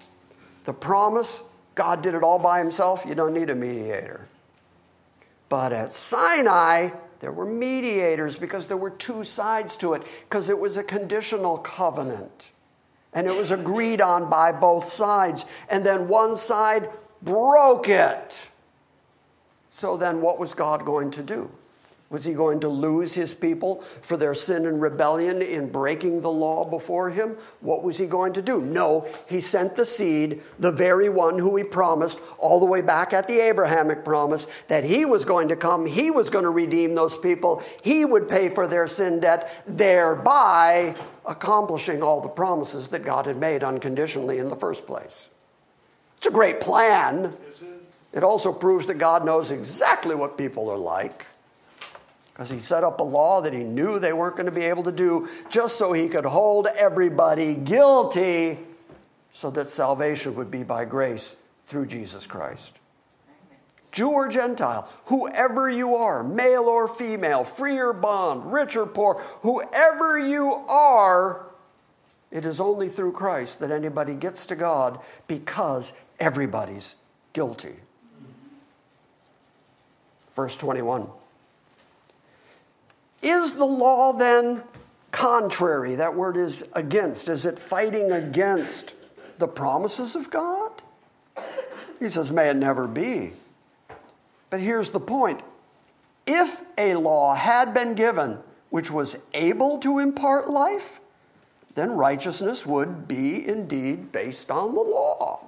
[0.66, 1.42] The promise
[1.78, 4.22] God did it all by himself, you don't need a mediator.
[5.48, 10.58] But at Sinai, there were mediators because there were two sides to it, because it
[10.60, 12.52] was a conditional covenant.
[13.14, 15.46] And it was agreed on by both sides.
[15.70, 16.90] And then one side
[17.22, 18.50] broke it.
[19.70, 21.52] So then, what was God going to do?
[22.10, 26.32] Was he going to lose his people for their sin and rebellion in breaking the
[26.32, 27.36] law before him?
[27.60, 28.62] What was he going to do?
[28.62, 33.12] No, he sent the seed, the very one who he promised all the way back
[33.12, 36.96] at the Abrahamic promise that he was going to come, he was going to redeem
[36.96, 40.96] those people, he would pay for their sin debt, thereby
[41.26, 45.30] accomplishing all the promises that God had made unconditionally in the first place.
[46.20, 47.36] It's a great plan.
[48.14, 51.26] It also proves that God knows exactly what people are like
[52.38, 54.84] because he set up a law that he knew they weren't going to be able
[54.84, 58.60] to do just so he could hold everybody guilty
[59.34, 61.36] so that salvation would be by grace
[61.66, 62.78] through Jesus Christ.
[63.92, 69.16] Jew or Gentile, whoever you are, male or female, free or bond, rich or poor,
[69.42, 71.44] whoever you are,
[72.30, 76.98] it is only through Christ that anybody gets to God because everybody's
[77.34, 77.78] guilty.
[80.36, 81.08] Verse 21.
[83.22, 84.64] Is the law then
[85.12, 85.96] contrary?
[85.96, 87.28] That word is against.
[87.30, 88.96] Is it fighting against
[89.38, 90.72] the promises of God?
[92.00, 93.34] He says, May it never be.
[94.50, 95.42] But here's the point
[96.28, 98.38] if a law had been given
[98.70, 101.00] which was able to impart life,
[101.76, 105.40] then righteousness would be indeed based on the law.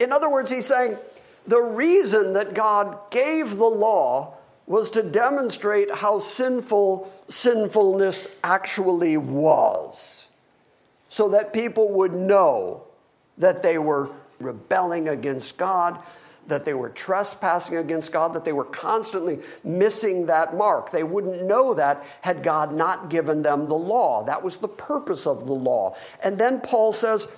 [0.00, 0.98] In other words, he's saying
[1.46, 4.35] the reason that God gave the law
[4.66, 10.26] was to demonstrate how sinful sinfulness actually was,
[11.08, 12.82] so that people would know
[13.38, 14.10] that they were
[14.40, 16.02] rebelling against God,
[16.48, 20.90] that they were trespassing against God, that they were constantly missing that mark.
[20.90, 24.24] They wouldn't know that had God not given them the law.
[24.24, 25.96] That was the purpose of the law.
[26.22, 27.28] And then Paul says,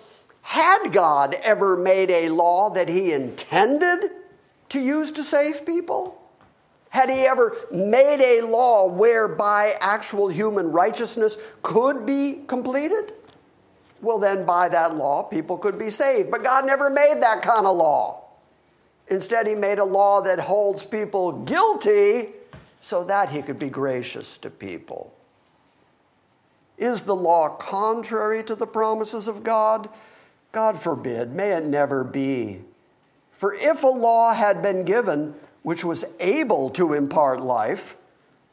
[0.43, 4.11] had God ever made a law that he intended
[4.71, 6.15] to use to save people?
[6.91, 13.13] Had he ever made a law whereby actual human righteousness could be completed?
[14.01, 16.31] Well, then by that law, people could be saved.
[16.31, 18.25] But God never made that kind of law.
[19.09, 22.31] Instead, he made a law that holds people guilty
[22.81, 25.15] so that he could be gracious to people.
[26.79, 29.89] Is the law contrary to the promises of God?
[30.53, 32.63] God forbid, may it never be.
[33.33, 37.97] For if a law had been given which was able to impart life,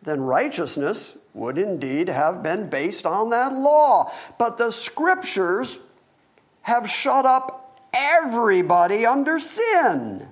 [0.01, 4.11] then righteousness would indeed have been based on that law.
[4.37, 5.79] But the scriptures
[6.63, 10.27] have shut up everybody under sin,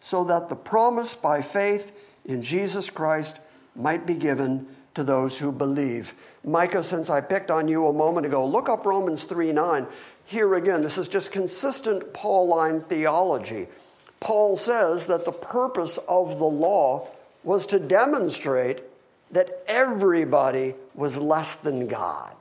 [0.00, 1.92] so that the promise by faith
[2.24, 3.38] in Jesus Christ
[3.74, 6.14] might be given to those who believe.
[6.44, 9.86] Micah, since I picked on you a moment ago, look up Romans 3 9.
[10.24, 13.68] Here again, this is just consistent Pauline theology.
[14.20, 17.08] Paul says that the purpose of the law
[17.44, 18.80] was to demonstrate
[19.30, 22.34] that everybody was less than God,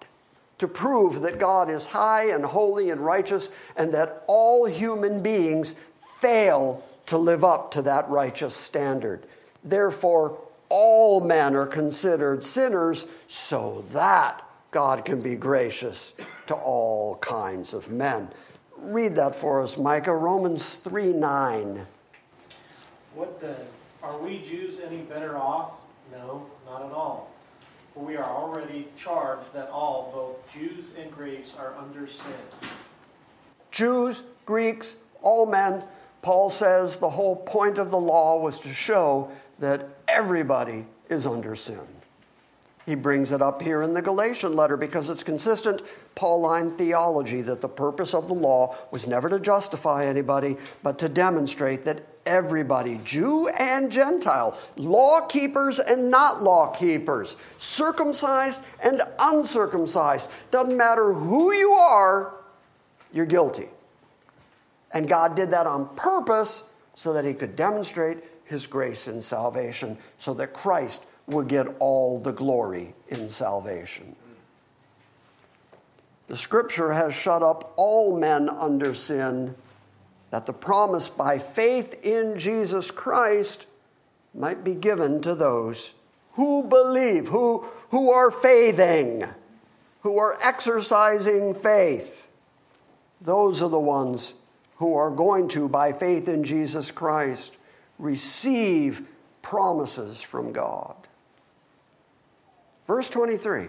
[0.60, 5.76] to prove that God is high and holy and righteous, and that all human beings
[6.18, 9.26] fail to live up to that righteous standard.
[9.64, 10.38] Therefore,
[10.70, 16.14] all men are considered sinners so that God can be gracious
[16.48, 18.30] to all kinds of men
[18.78, 20.16] read that for us, Micah.
[20.16, 21.86] Romans 3 9.
[23.14, 23.56] What then?
[24.04, 25.82] Are we Jews any better off?
[26.12, 27.32] No, not at all.
[27.94, 32.36] For we are already charged that all, both Jews and Greeks, are under sin.
[33.72, 35.84] Jews, Greeks, all men.
[36.22, 41.56] Paul says the whole point of the law was to show that everybody is under
[41.56, 41.80] sin.
[42.86, 45.82] He brings it up here in the Galatian letter because it's consistent
[46.16, 51.10] Pauline theology that the purpose of the law was never to justify anybody, but to
[51.10, 60.30] demonstrate that everybody, Jew and Gentile, law keepers and not law keepers, circumcised and uncircumcised,
[60.52, 62.34] doesn't matter who you are,
[63.14, 63.68] you're guilty.
[64.94, 66.64] And God did that on purpose
[66.96, 72.20] so that He could demonstrate His grace in salvation, so that Christ would get all
[72.20, 74.16] the glory in salvation.
[76.28, 79.56] The scripture has shut up all men under sin,
[80.32, 83.68] that the promise by faith in Jesus Christ
[84.34, 85.94] might be given to those
[86.34, 89.32] who believe, who, who are faithing,
[90.02, 92.32] who are exercising faith.
[93.22, 94.34] Those are the ones
[94.78, 97.56] who are going to, by faith in Jesus Christ,
[97.98, 99.06] receive
[99.42, 100.96] promises from God.
[102.88, 103.68] Verse 23.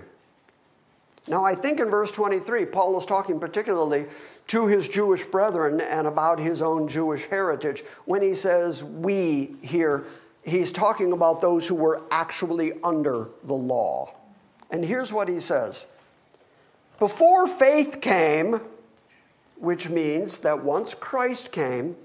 [1.29, 4.07] Now, I think in verse 23, Paul is talking particularly
[4.49, 7.83] to his Jewish brethren and about his own Jewish heritage.
[8.05, 10.05] When he says we here,
[10.45, 14.15] he's talking about those who were actually under the law.
[14.71, 15.87] And here's what he says
[17.01, 18.61] Before faith came,
[19.59, 21.97] which means that once Christ came,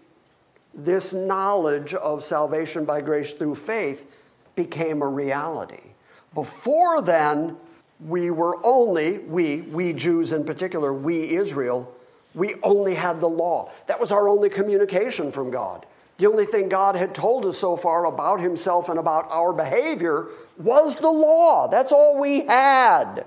[0.74, 4.20] this knowledge of salvation by grace through faith
[4.56, 5.90] became a reality.
[6.34, 7.58] Before then,
[8.06, 11.94] we were only, we, we Jews in particular, we Israel,
[12.34, 13.70] we only had the law.
[13.88, 15.86] That was our only communication from God.
[16.18, 20.28] The only thing God had told us so far about Himself and about our behavior
[20.58, 21.68] was the law.
[21.68, 23.24] That's all we had.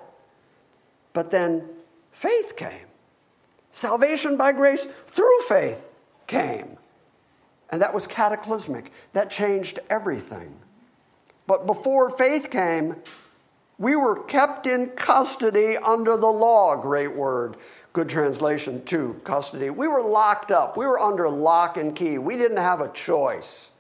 [1.13, 1.69] But then
[2.13, 2.87] faith came.
[3.71, 5.89] Salvation by grace through faith
[6.27, 6.77] came.
[7.71, 8.93] And that was cataclysmic.
[9.13, 10.55] That changed everything.
[11.47, 12.97] But before faith came,
[13.79, 17.57] we were kept in custody under the law, great word.
[17.93, 19.71] Good translation, too, custody.
[19.71, 20.77] We were locked up.
[20.77, 22.19] We were under lock and key.
[22.19, 23.71] We didn't have a choice.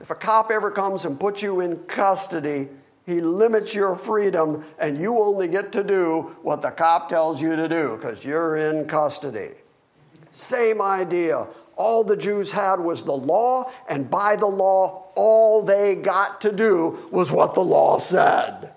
[0.00, 2.68] If a cop ever comes and puts you in custody,
[3.06, 7.54] he limits your freedom and you only get to do what the cop tells you
[7.54, 9.54] to do because you're in custody.
[10.30, 11.46] Same idea.
[11.76, 16.52] All the Jews had was the law, and by the law, all they got to
[16.52, 18.73] do was what the law said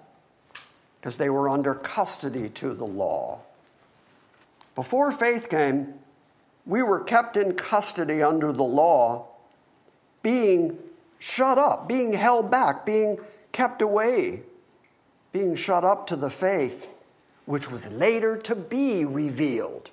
[1.08, 3.42] because they were under custody to the law.
[4.76, 5.94] Before faith came,
[6.66, 9.30] we were kept in custody under the law,
[10.22, 10.78] being
[11.18, 13.20] shut up, being held back, being
[13.54, 14.42] kept away,
[15.32, 16.90] being shut up to the faith,
[17.46, 19.92] which was later to be revealed.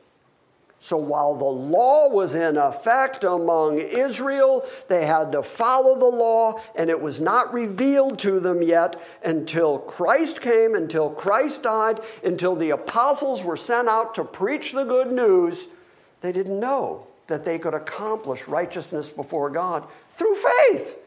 [0.85, 6.61] So while the law was in effect among Israel, they had to follow the law,
[6.75, 12.55] and it was not revealed to them yet until Christ came, until Christ died, until
[12.55, 15.69] the apostles were sent out to preach the good news.
[16.21, 20.99] They didn't know that they could accomplish righteousness before God through faith.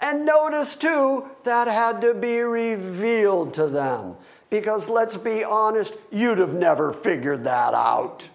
[0.00, 4.14] And notice too, that had to be revealed to them.
[4.48, 8.28] Because let's be honest, you'd have never figured that out.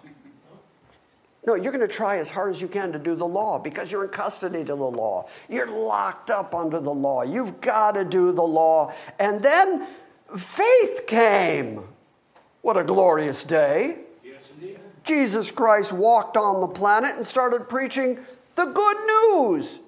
[1.46, 3.92] No, you're going to try as hard as you can to do the law because
[3.92, 5.28] you're in custody to the law.
[5.48, 7.22] You're locked up under the law.
[7.22, 8.92] You've got to do the law.
[9.18, 9.86] And then
[10.36, 11.84] faith came.
[12.62, 13.98] What a glorious day.
[14.24, 14.78] Yes, indeed.
[15.04, 18.18] Jesus Christ walked on the planet and started preaching
[18.56, 19.78] the good news,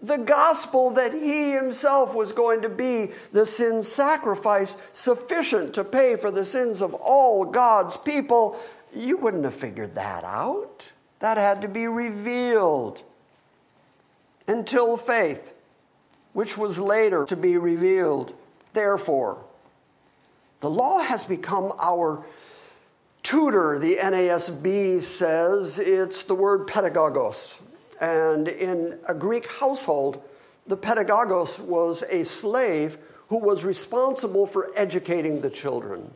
[0.00, 6.14] the gospel that he himself was going to be the sin sacrifice sufficient to pay
[6.14, 8.56] for the sins of all God's people.
[8.94, 10.92] You wouldn't have figured that out.
[11.18, 13.02] That had to be revealed
[14.46, 15.52] until faith,
[16.32, 18.34] which was later to be revealed.
[18.72, 19.42] Therefore,
[20.60, 22.24] the law has become our
[23.22, 25.78] tutor, the NASB says.
[25.78, 27.58] It's the word pedagogos.
[28.00, 30.22] And in a Greek household,
[30.66, 36.12] the pedagogos was a slave who was responsible for educating the children.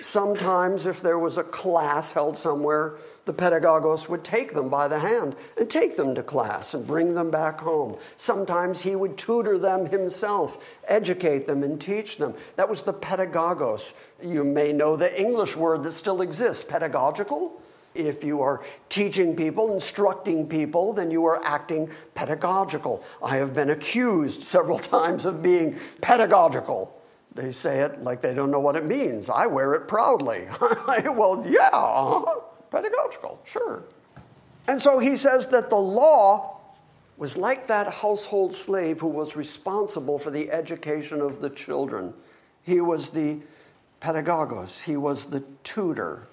[0.00, 4.98] Sometimes, if there was a class held somewhere, the pedagogos would take them by the
[4.98, 7.96] hand and take them to class and bring them back home.
[8.16, 12.34] Sometimes he would tutor them himself, educate them, and teach them.
[12.56, 13.94] That was the pedagogos.
[14.22, 17.60] You may know the English word that still exists pedagogical.
[17.94, 23.02] If you are teaching people, instructing people, then you are acting pedagogical.
[23.22, 26.95] I have been accused several times of being pedagogical
[27.36, 29.28] they say it like they don't know what it means.
[29.28, 30.48] I wear it proudly.
[30.88, 32.40] well, yeah, uh-huh.
[32.70, 33.82] pedagogical, sure.
[34.66, 36.58] And so he says that the law
[37.18, 42.14] was like that household slave who was responsible for the education of the children.
[42.62, 43.40] He was the
[44.00, 46.26] pedagogos, he was the tutor.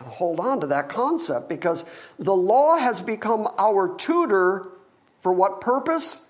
[0.00, 1.84] Now hold on to that concept because
[2.18, 4.66] the law has become our tutor
[5.20, 6.26] for what purpose?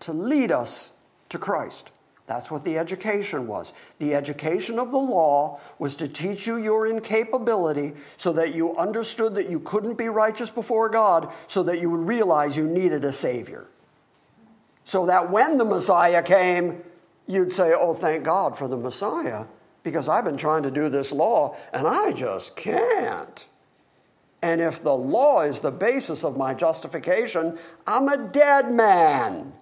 [0.00, 0.92] To lead us
[1.28, 1.92] to Christ.
[2.26, 3.72] That's what the education was.
[3.98, 9.36] The education of the law was to teach you your incapability so that you understood
[9.36, 13.12] that you couldn't be righteous before God, so that you would realize you needed a
[13.12, 13.66] Savior.
[14.84, 16.82] So that when the Messiah came,
[17.28, 19.44] you'd say, Oh, thank God for the Messiah,
[19.84, 23.46] because I've been trying to do this law and I just can't.
[24.42, 27.56] And if the law is the basis of my justification,
[27.86, 29.52] I'm a dead man.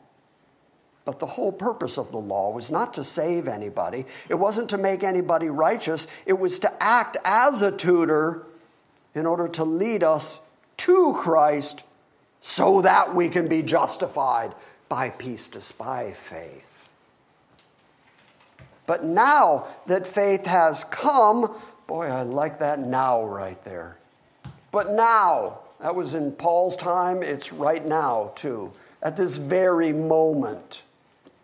[1.05, 4.78] But the whole purpose of the law was not to save anybody, it wasn't to
[4.78, 8.46] make anybody righteous, it was to act as a tutor
[9.14, 10.40] in order to lead us
[10.78, 11.84] to Christ
[12.40, 14.55] so that we can be justified
[14.88, 16.88] by peace by faith.
[18.86, 21.55] But now that faith has come,
[21.86, 23.96] boy, I like that now right there.
[24.72, 30.82] But now, that was in Paul's time, it's right now too, at this very moment.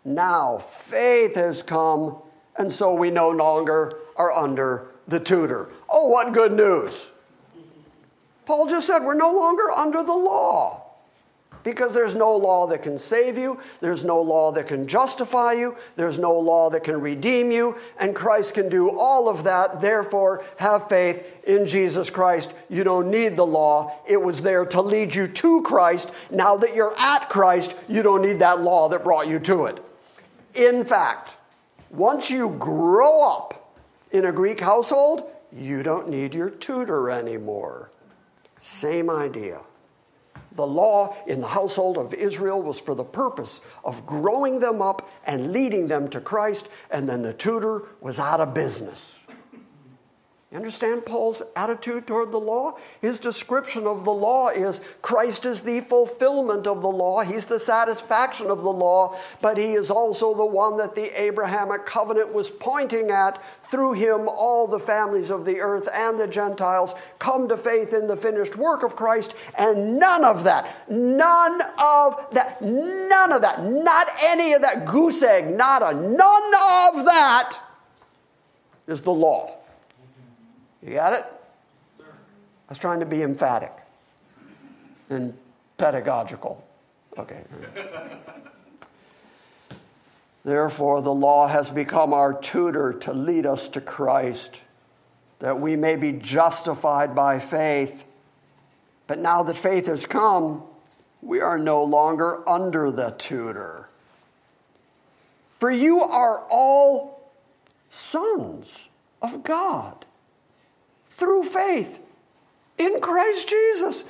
[0.03, 2.15] Now faith has come,
[2.57, 5.69] and so we no longer are under the tutor.
[5.89, 7.11] Oh, what good news!
[8.45, 10.79] Paul just said we're no longer under the law
[11.63, 15.77] because there's no law that can save you, there's no law that can justify you,
[15.95, 19.79] there's no law that can redeem you, and Christ can do all of that.
[19.81, 22.51] Therefore, have faith in Jesus Christ.
[22.69, 23.93] You don't need the law.
[24.07, 26.09] It was there to lead you to Christ.
[26.31, 29.79] Now that you're at Christ, you don't need that law that brought you to it.
[30.53, 31.37] In fact,
[31.89, 33.73] once you grow up
[34.11, 37.91] in a Greek household, you don't need your tutor anymore.
[38.59, 39.61] Same idea.
[40.53, 45.09] The law in the household of Israel was for the purpose of growing them up
[45.25, 49.20] and leading them to Christ, and then the tutor was out of business.
[50.51, 52.77] You understand Paul's attitude toward the law?
[52.99, 57.21] His description of the law is Christ is the fulfillment of the law.
[57.21, 61.85] He's the satisfaction of the law, but he is also the one that the Abrahamic
[61.85, 63.41] covenant was pointing at.
[63.63, 68.07] Through him, all the families of the earth and the Gentiles come to faith in
[68.07, 73.63] the finished work of Christ, and none of that, none of that, none of that,
[73.63, 76.11] not any of that goose egg, nada, none
[76.99, 77.53] of that
[78.87, 79.55] is the law.
[80.81, 81.25] You got it?
[81.99, 82.03] I
[82.69, 83.71] was trying to be emphatic
[85.09, 85.35] and
[85.77, 86.65] pedagogical.
[87.17, 87.43] Okay.
[90.43, 94.63] Therefore, the law has become our tutor to lead us to Christ,
[95.37, 98.05] that we may be justified by faith.
[99.05, 100.63] But now that faith has come,
[101.21, 103.89] we are no longer under the tutor.
[105.53, 107.21] For you are all
[107.89, 108.89] sons
[109.21, 110.05] of God
[111.21, 112.01] through faith
[112.79, 114.05] in Christ Jesus.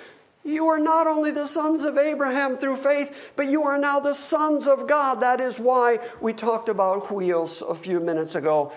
[0.45, 4.13] You are not only the sons of Abraham through faith, but you are now the
[4.15, 5.15] sons of God.
[5.15, 8.71] That is why we talked about huios a few minutes ago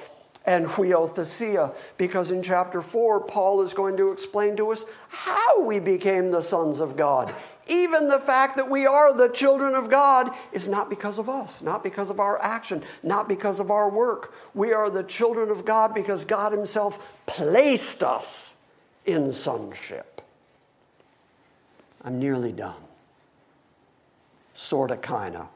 [0.44, 5.78] and huiothesia, because in chapter 4, Paul is going to explain to us how we
[5.78, 7.32] became the sons of God.
[7.66, 11.62] Even the fact that we are the children of God is not because of us,
[11.62, 14.34] not because of our action, not because of our work.
[14.54, 18.54] We are the children of God because God Himself placed us
[19.06, 20.20] in sonship.
[22.02, 22.74] I'm nearly done.
[24.52, 25.48] Sorta, kinda.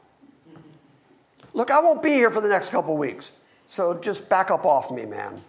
[1.53, 3.31] Look, I won't be here for the next couple weeks,
[3.67, 5.41] so just back up off me, man.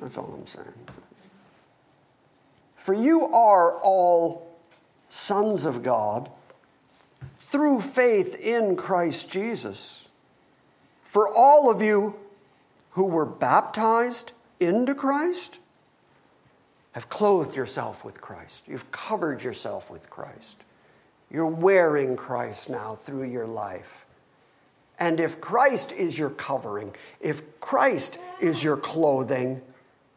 [0.00, 0.72] That's all I'm saying.
[2.76, 4.53] For you are all
[5.08, 6.30] sons of God
[7.38, 10.08] through faith in Christ Jesus.
[11.04, 12.16] For all of you
[12.92, 15.60] who were baptized into Christ
[16.92, 18.64] have clothed yourself with Christ.
[18.66, 20.58] You've covered yourself with Christ.
[21.30, 24.04] You're wearing Christ now through your life.
[24.98, 29.60] And if Christ is your covering, if Christ is your clothing,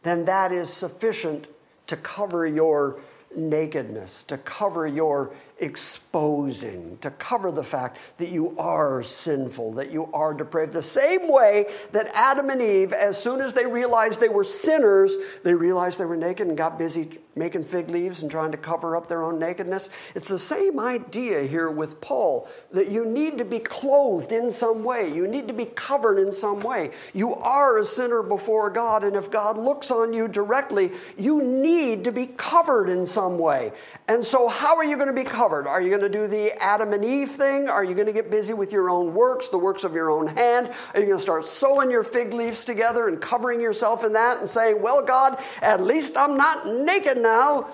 [0.03, 1.47] then that is sufficient
[1.87, 2.99] to cover your
[3.37, 10.11] nakedness, to cover your exposing to cover the fact that you are sinful, that you
[10.13, 10.73] are depraved.
[10.73, 15.15] The same way that Adam and Eve, as soon as they realized they were sinners,
[15.43, 18.95] they realized they were naked and got busy making fig leaves and trying to cover
[18.95, 19.89] up their own nakedness.
[20.15, 24.83] It's the same idea here with Paul that you need to be clothed in some
[24.83, 26.91] way, you need to be covered in some way.
[27.13, 32.03] You are a sinner before God, and if God looks on you directly, you need
[32.05, 33.71] to be covered in some way.
[34.07, 35.46] And so, how are you going to be covered?
[35.47, 35.65] covered?
[35.65, 37.69] Are you going to do the Adam and Eve thing?
[37.69, 40.27] Are you going to get busy with your own works, the works of your own
[40.27, 40.67] hand?
[40.93, 44.39] Are you going to start sewing your fig leaves together and covering yourself in that
[44.39, 47.67] and saying, Well, God, at least I'm not naked now?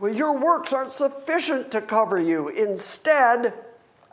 [0.00, 2.48] Well, your works aren't sufficient to cover you.
[2.48, 3.52] Instead,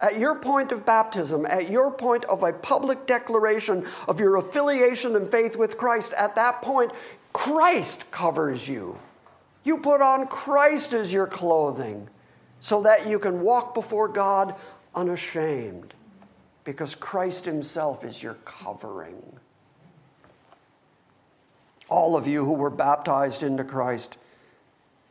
[0.01, 5.15] at your point of baptism, at your point of a public declaration of your affiliation
[5.15, 6.91] and faith with Christ, at that point,
[7.31, 8.99] Christ covers you.
[9.63, 12.09] You put on Christ as your clothing
[12.59, 14.55] so that you can walk before God
[14.95, 15.93] unashamed
[16.63, 19.37] because Christ Himself is your covering.
[21.89, 24.17] All of you who were baptized into Christ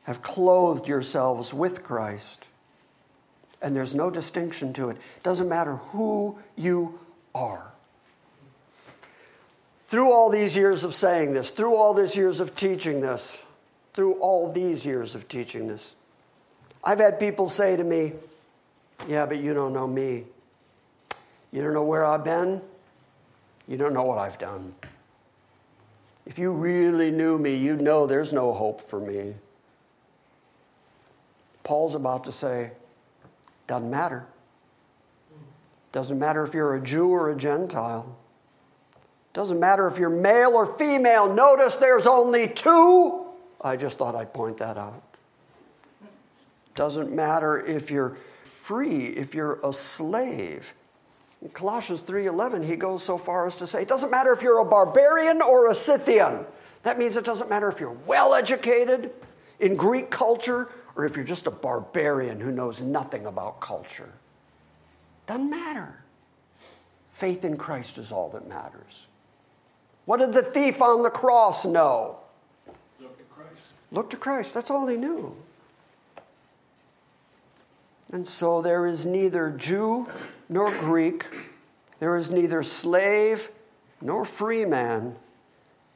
[0.05, 2.47] have clothed yourselves with Christ.
[3.61, 4.97] And there's no distinction to it.
[5.25, 7.01] Doesn't matter who you
[7.35, 7.73] are.
[9.87, 13.43] Through all these years of saying this, through all these years of teaching this,
[13.95, 15.97] through all these years of teaching this,
[16.85, 18.12] I've had people say to me,
[19.07, 20.24] Yeah, but you don't know me.
[21.53, 22.62] You don't know where I've been.
[23.66, 24.74] You don't know what I've done.
[26.26, 29.35] If you really knew me, you'd know there's no hope for me.
[31.64, 32.72] Paul's about to say,
[33.66, 34.26] Doesn't matter.
[35.91, 38.14] Doesn't matter if you're a Jew or a Gentile.
[39.33, 41.33] Doesn't matter if you're male or female.
[41.33, 43.24] Notice there's only two.
[43.61, 45.03] I just thought I'd point that out.
[46.79, 50.74] Doesn't matter if you're free, if you're a slave.
[51.43, 54.61] In Colossians 3:11 he goes so far as to say it doesn't matter if you're
[54.61, 56.47] a barbarian or a Scythian.
[56.85, 59.11] That means it doesn't matter if you're well educated
[59.59, 64.12] in Greek culture or if you're just a barbarian who knows nothing about culture.
[65.26, 66.05] Doesn't matter.
[67.11, 69.09] Faith in Christ is all that matters.
[70.05, 72.18] What did the thief on the cross know?
[73.01, 73.66] Look to Christ.
[73.91, 74.55] Look to Christ.
[74.55, 75.35] That's all he knew.
[78.11, 80.09] And so there is neither Jew
[80.49, 81.27] nor Greek,
[82.01, 83.51] there is neither slave
[84.01, 85.17] nor free man,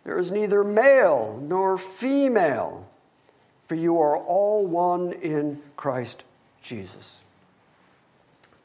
[0.05, 2.87] there is neither male nor female,
[3.67, 6.25] for you are all one in Christ
[6.61, 7.25] Jesus.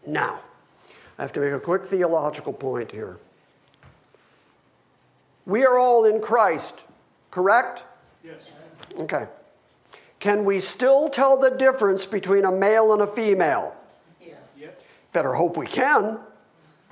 [0.05, 0.39] Now,
[1.17, 3.17] I have to make a quick theological point here.
[5.45, 6.83] We are all in Christ,
[7.31, 7.85] correct?
[8.25, 8.51] Yes.
[8.99, 9.25] Okay.
[10.19, 13.75] Can we still tell the difference between a male and a female?
[14.21, 14.71] Yes.
[15.13, 16.19] Better hope we can.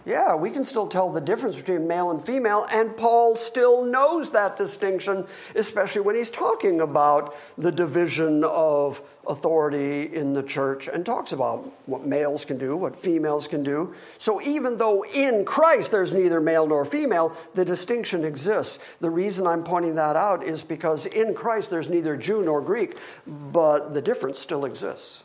[0.06, 4.30] Yeah, we can still tell the difference between male and female, and Paul still knows
[4.32, 11.06] that distinction, especially when he's talking about the division of authority in the church and
[11.06, 13.94] talks about what males can do, what females can do.
[14.18, 18.80] So even though in Christ there's neither male nor female, the distinction exists.
[19.00, 22.98] The reason I'm pointing that out is because in Christ there's neither Jew nor Greek,
[23.28, 25.24] but the difference still exists.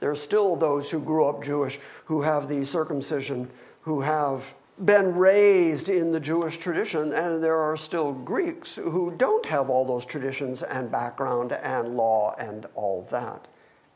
[0.00, 3.50] There are still those who grew up Jewish who have the circumcision,
[3.82, 4.54] who have
[4.84, 9.84] been raised in the Jewish tradition, and there are still Greeks who don't have all
[9.84, 13.46] those traditions and background and law and all that.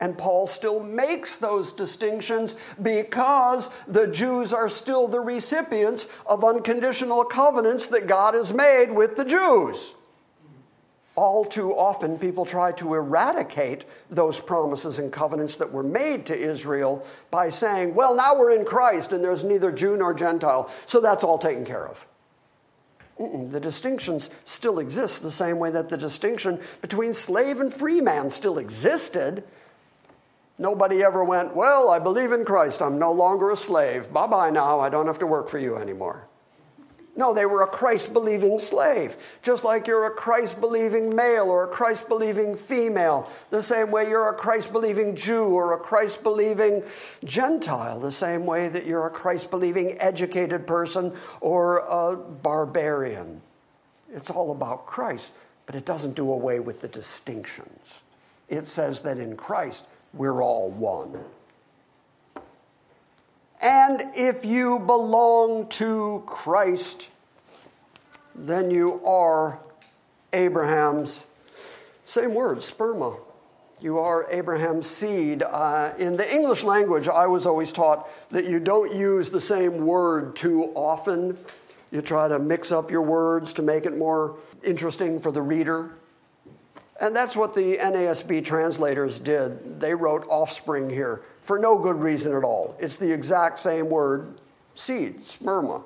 [0.00, 7.24] And Paul still makes those distinctions because the Jews are still the recipients of unconditional
[7.24, 9.94] covenants that God has made with the Jews
[11.16, 16.36] all too often, people try to eradicate those promises and covenants that were made to
[16.36, 21.00] Israel by saying, well, now we're in Christ and there's neither Jew nor Gentile, so
[21.00, 22.04] that's all taken care of.
[23.20, 23.48] Mm-mm.
[23.48, 28.28] The distinctions still exist the same way that the distinction between slave and free man
[28.28, 29.44] still existed.
[30.58, 32.82] Nobody ever went, Well, I believe in Christ.
[32.82, 34.12] I'm no longer a slave.
[34.12, 34.80] Bye bye now.
[34.80, 36.26] I don't have to work for you anymore.
[37.16, 39.16] No, they were a Christ believing slave.
[39.42, 44.08] Just like you're a Christ believing male or a Christ believing female, the same way
[44.08, 46.82] you're a Christ believing Jew or a Christ believing
[47.24, 53.42] Gentile, the same way that you're a Christ believing educated person or a barbarian.
[54.12, 55.34] It's all about Christ,
[55.66, 58.02] but it doesn't do away with the distinctions.
[58.48, 61.18] It says that in Christ, we're all one.
[63.64, 67.08] And if you belong to Christ,
[68.34, 69.58] then you are
[70.34, 71.24] Abraham's.
[72.04, 73.18] Same word, sperma.
[73.80, 75.42] You are Abraham's seed.
[75.44, 79.86] Uh, in the English language, I was always taught that you don't use the same
[79.86, 81.38] word too often.
[81.90, 85.92] You try to mix up your words to make it more interesting for the reader.
[87.00, 89.80] And that's what the NASB translators did.
[89.80, 92.74] They wrote offspring here for no good reason at all.
[92.80, 94.40] It's the exact same word,
[94.74, 95.84] seed, sperma.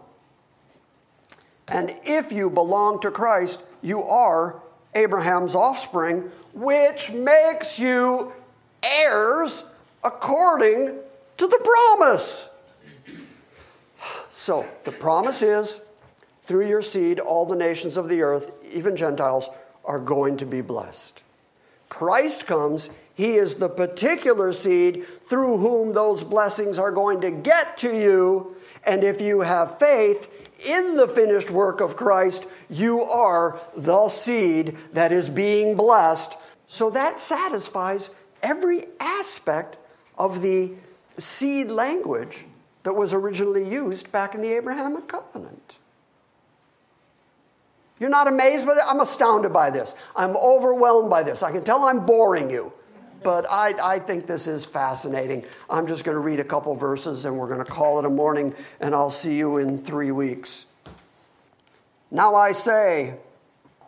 [1.67, 4.63] And if you belong to Christ, you are
[4.95, 8.33] Abraham's offspring, which makes you
[8.83, 9.65] heirs
[10.03, 10.99] according
[11.37, 11.61] to the
[11.97, 12.49] promise.
[14.31, 15.81] So the promise is
[16.43, 19.51] through your seed, all the nations of the earth, even Gentiles,
[19.85, 21.23] are going to be blessed.
[21.91, 22.89] Christ comes,
[23.19, 28.55] he is the particular seed through whom those blessings are going to get to you.
[28.87, 30.31] And if you have faith
[30.65, 36.37] in the finished work of Christ, you are the seed that is being blessed.
[36.69, 38.11] So that satisfies
[38.41, 39.79] every aspect
[40.17, 40.75] of the
[41.17, 42.45] seed language
[42.85, 45.79] that was originally used back in the Abrahamic covenant.
[47.99, 48.85] You're not amazed by that?
[48.89, 49.97] I'm astounded by this.
[50.15, 51.43] I'm overwhelmed by this.
[51.43, 52.73] I can tell I'm boring you
[53.23, 55.45] but I, I think this is fascinating.
[55.69, 58.11] I'm just going to read a couple verses and we're going to call it a
[58.11, 60.67] morning, and I'll see you in three weeks.
[62.11, 63.17] Now I say,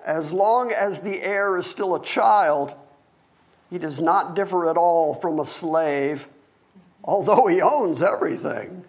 [0.06, 2.74] as long as the heir is still a child,
[3.70, 6.28] he does not differ at all from a slave,
[7.04, 8.84] although he owns everything.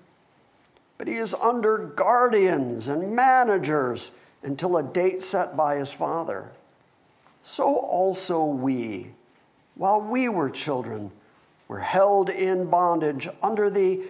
[0.98, 4.12] But he is under guardians and managers
[4.44, 6.52] until a date set by his father.
[7.44, 9.12] So also we
[9.76, 11.12] while we were children,
[11.68, 14.02] were held in bondage under the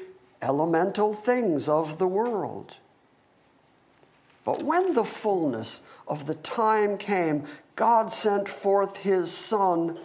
[0.41, 2.78] elemental things of the world.
[4.43, 7.43] But when the fullness of the time came,
[7.76, 9.97] God sent forth his Son,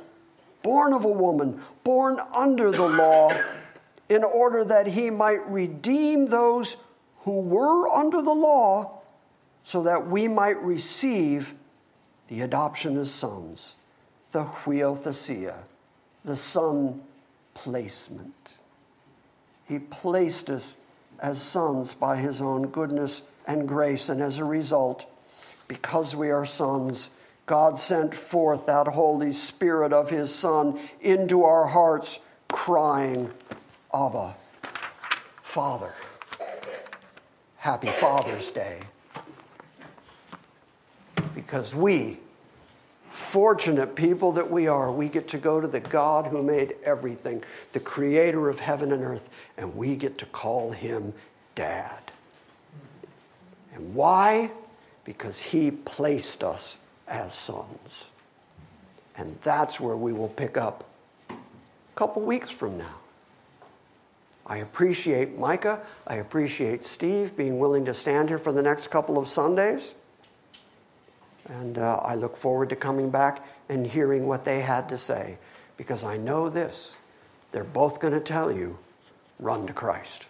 [0.62, 3.32] born of a woman, born under the law,
[4.08, 6.76] in order that he might redeem those
[7.20, 9.00] who were under the law,
[9.64, 11.54] so that we might receive
[12.28, 13.74] the adoption as sons
[14.32, 15.54] the huiothesia,
[16.24, 17.02] the son
[17.54, 18.54] placement.
[19.68, 20.76] He placed us
[21.18, 25.06] as sons by his own goodness and grace, and as a result,
[25.68, 27.10] because we are sons,
[27.46, 32.18] God sent forth that Holy Spirit of His Son into our hearts,
[32.48, 33.30] crying,
[33.94, 34.34] Abba,
[35.42, 35.92] Father.
[37.58, 38.80] Happy Father's Day.
[41.36, 42.18] Because we
[43.26, 47.42] fortunate people that we are, we get to go to the God who made everything,
[47.72, 51.12] the creator of heaven and earth, and we get to call him
[51.56, 52.12] Dad.
[53.74, 54.52] And why?
[55.04, 58.10] Because he placed us as sons.
[59.18, 60.84] And that's where we will pick up
[61.30, 61.34] a
[61.96, 62.94] couple weeks from now.
[64.46, 65.84] I appreciate Micah.
[66.06, 69.94] I appreciate Steve being willing to stand here for the next couple of Sundays.
[71.48, 75.38] And uh, I look forward to coming back and hearing what they had to say
[75.76, 76.96] because I know this.
[77.52, 78.78] They're both going to tell you,
[79.38, 80.26] run to Christ.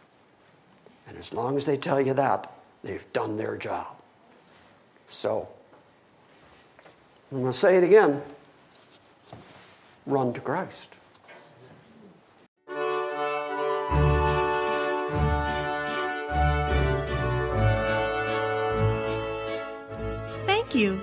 [1.08, 2.52] And as long as they tell you that,
[2.84, 3.96] they've done their job.
[5.08, 5.48] So,
[7.32, 8.22] I'm going to say it again
[10.08, 10.94] run to Christ.
[20.46, 21.02] Thank you